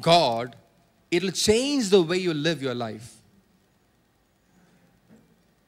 [0.00, 0.56] God,
[1.10, 3.14] it'll change the way you live your life.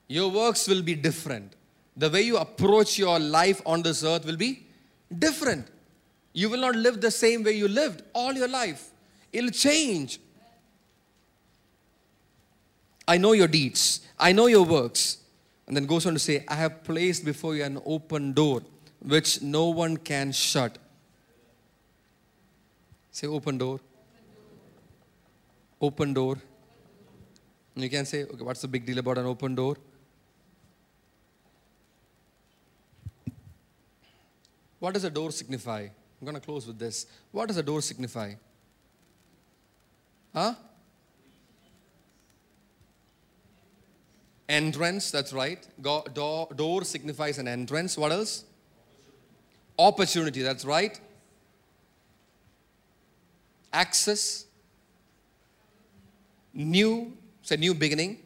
[0.09, 1.55] Your works will be different.
[1.97, 4.67] The way you approach your life on this earth will be
[5.19, 5.67] different.
[6.33, 8.91] You will not live the same way you lived all your life.
[9.33, 10.21] It'll change.
[13.07, 14.01] I know your deeds.
[14.19, 15.19] I know your works.
[15.67, 18.63] And then goes on to say, I have placed before you an open door
[19.01, 20.79] which no one can shut.
[23.11, 23.81] Say, open door.
[25.81, 26.39] Open door.
[27.77, 29.77] You can say, okay, what's the big deal about an open door?
[34.81, 35.83] What does a door signify?
[35.83, 37.07] I'm going to close with this.
[37.31, 38.35] What does a door signify?
[40.35, 40.55] Huh?
[44.49, 45.67] Entrance, that's right.
[45.81, 47.97] Go, door, door signifies an entrance.
[47.97, 48.45] What else?
[49.79, 50.99] Opportunity, that's right.
[53.73, 54.47] Access.
[56.59, 58.19] New, it's a new beginning.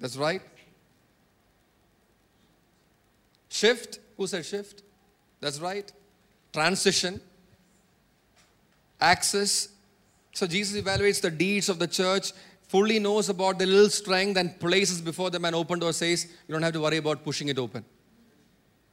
[0.00, 0.40] That's right.
[3.48, 4.82] Shift, who said shift?
[5.40, 5.90] That's right.
[6.52, 7.20] Transition.
[9.00, 9.68] Access.
[10.32, 12.32] So Jesus evaluates the deeds of the church
[12.68, 16.52] fully knows about the little strength and places before them an open door says, you
[16.52, 17.84] don't have to worry about pushing it open.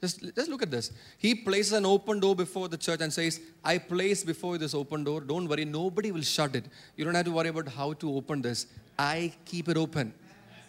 [0.04, 0.92] Just, just look at this.
[1.18, 5.06] He places an open door before the church and says, I place before this open
[5.06, 5.22] door.
[5.22, 6.66] Don't worry, nobody will shut it.
[6.98, 8.68] You don't have to worry about how to open this.
[9.00, 10.14] I keep it open.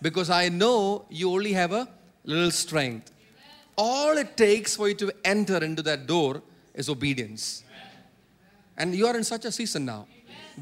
[0.01, 1.89] Because I know you only have a
[2.23, 3.11] little strength.
[3.77, 6.41] All it takes for you to enter into that door
[6.73, 7.65] is obedience.
[8.77, 10.07] And you are in such a season now.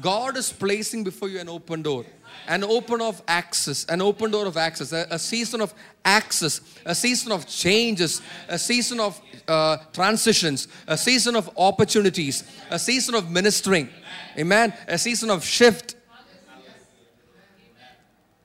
[0.01, 2.05] God is placing before you an open door
[2.47, 5.73] an open of access, an open door of access, a, a season of
[6.03, 12.79] access, a season of changes, a season of uh, transitions, a season of opportunities, a
[12.79, 13.89] season of ministering.
[14.37, 14.73] Amen.
[14.87, 15.95] A season of shift,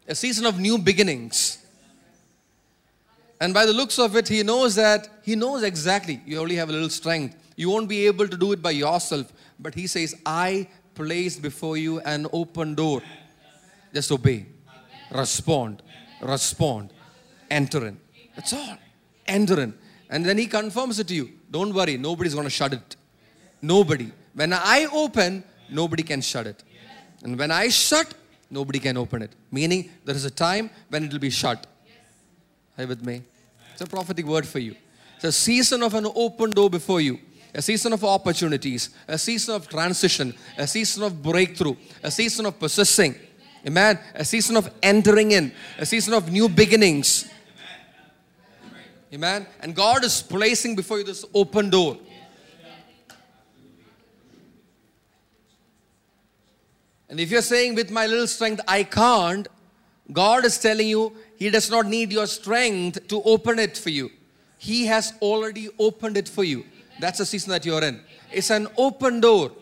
[0.06, 1.64] a season of new beginnings.
[3.40, 6.68] And by the looks of it, he knows that he knows exactly you only have
[6.68, 7.36] a little strength.
[7.56, 9.32] You won't be able to do it by yourself.
[9.58, 10.68] But he says, I
[10.98, 13.00] placed before you an open door.
[13.94, 14.46] Just obey.
[15.12, 15.82] Respond.
[16.20, 16.92] Respond.
[17.48, 17.96] Enter in.
[18.34, 18.76] That's all.
[19.26, 19.72] Enter in.
[20.10, 21.30] And then he confirms it to you.
[21.50, 22.96] Don't worry, nobody's going to shut it.
[23.62, 24.10] Nobody.
[24.34, 26.64] When I open, nobody can shut it.
[27.22, 28.12] And when I shut,
[28.50, 29.32] nobody can open it.
[29.52, 31.66] Meaning, there is a time when it will be shut.
[32.76, 33.22] Are you with me?
[33.72, 34.74] It's a prophetic word for you.
[35.16, 37.18] It's a season of an open door before you
[37.54, 42.58] a season of opportunities, a season of transition, a season of breakthrough, a season of
[42.58, 43.14] possessing,
[43.66, 43.98] Amen.
[44.14, 47.28] A season of entering in, a season of new beginnings.
[49.12, 49.46] Amen.
[49.60, 51.98] And God is placing before you this open door.
[57.10, 59.48] And if you're saying, with my little strength, I can't,
[60.12, 64.10] God is telling you, He does not need your strength to open it for you.
[64.58, 66.64] He has already opened it for you.
[66.98, 68.00] That's the season that you're in.
[68.32, 69.52] It's an open door.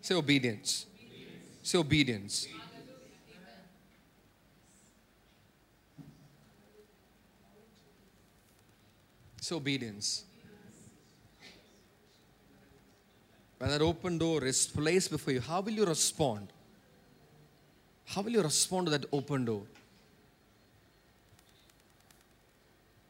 [0.00, 0.86] Say obedience.
[1.62, 2.46] Say obedience.
[9.40, 10.24] Say obedience.
[13.58, 16.52] when that open door is placed before you, how will you respond?
[18.04, 19.62] How will you respond to that open door?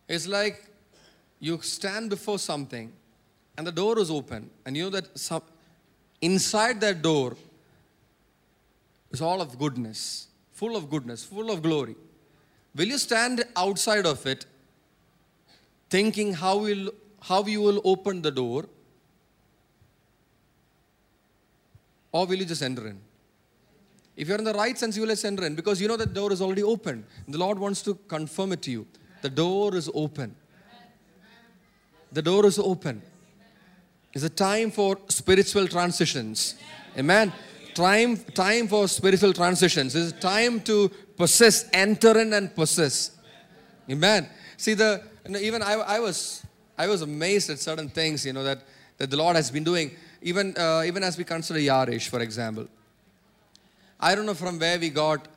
[0.08, 0.64] It's like
[1.40, 2.92] you stand before something
[3.58, 5.42] and the door is open, and you know that some,
[6.20, 7.36] inside that door
[9.10, 11.96] is all of goodness, full of goodness, full of glory.
[12.74, 14.44] Will you stand outside of it
[15.88, 16.90] thinking how, will,
[17.22, 18.66] how you will open the door?
[22.12, 23.00] Or will you just enter in?
[24.16, 26.12] If you're in the right sense, you will just enter in because you know that
[26.12, 27.04] door is already open.
[27.28, 28.86] The Lord wants to confirm it to you.
[29.22, 30.34] The door is open.
[32.12, 33.02] The door is open.
[34.12, 36.54] It's a time for spiritual transitions.
[36.96, 37.32] Amen.
[37.74, 39.94] Time, time for spiritual transitions.
[39.94, 43.10] It's time to possess, enter in and possess.
[43.90, 44.28] Amen.
[44.56, 45.02] See the
[45.40, 46.42] even I, I was
[46.78, 48.62] I was amazed at certain things you know that
[48.98, 49.90] that the Lord has been doing.
[50.22, 52.66] Even uh, even as we consider Yaresh, for example.
[54.00, 55.28] I don't know from where we got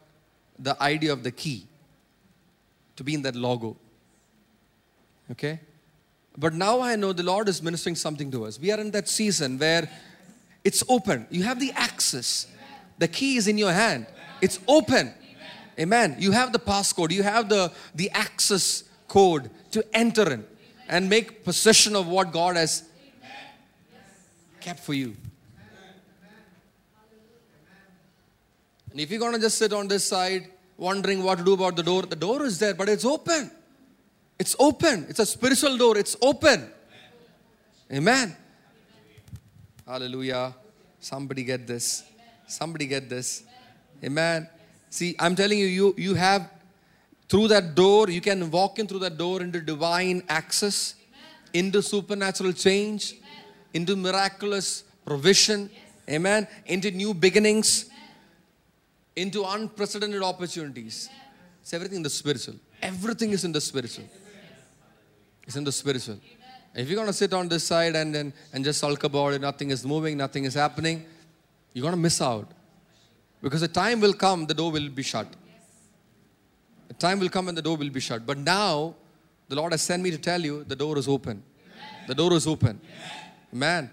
[0.58, 1.66] the idea of the key
[3.00, 3.78] to be in that logo.
[5.32, 5.62] Okay?
[6.38, 8.60] But now I know the Lord is ministering something to us.
[8.60, 9.89] We are in that season where
[10.66, 11.26] it's open.
[11.30, 12.47] You have the access.
[12.97, 14.06] The key is in your hand.
[14.41, 15.14] It's open.
[15.80, 16.18] Amen.
[16.20, 17.12] You have the passcode.
[17.12, 20.45] You have the, the access code to enter in
[20.89, 22.84] and make possession of what God has
[24.60, 25.16] kept for you.
[28.91, 30.50] And if you're going to just sit on this side
[30.80, 33.52] wondering what to do about the door, the door is there, but it's open.
[34.40, 35.06] It's open.
[35.10, 35.98] It's a spiritual door.
[35.98, 36.72] It's open.
[37.92, 38.36] Amen.
[39.86, 40.56] Hallelujah.
[41.00, 42.04] Somebody get this.
[42.48, 43.44] Somebody get this.
[44.04, 44.48] Amen.
[44.90, 46.50] See, I'm telling you, you, you have
[47.28, 50.96] through that door, you can walk in through that door into divine access,
[51.54, 53.16] into supernatural change,
[53.74, 55.70] into miraculous provision.
[56.10, 56.48] Amen.
[56.66, 57.89] Into new beginnings,
[59.22, 61.09] into unprecedented opportunities.
[61.61, 62.55] It's everything in the spiritual.
[62.82, 64.05] Everything is in the spiritual.
[65.43, 66.20] It's in the spiritual.
[66.76, 69.41] If you're going to sit on this side and, and, and just sulk about it,
[69.41, 71.05] nothing is moving, nothing is happening,
[71.74, 72.49] you're going to miss out.
[73.41, 75.28] Because the time will come, the door will be shut.
[76.88, 78.26] The time will come and the door will be shut.
[78.26, 78.95] But now,
[79.47, 81.43] the Lord has sent me to tell you the door is open.
[82.07, 82.80] The door is open.
[83.51, 83.89] Man,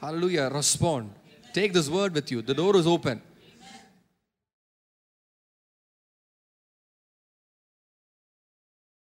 [0.00, 1.12] hallelujah, respond.
[1.52, 2.42] Take this word with you.
[2.42, 3.20] The door is open.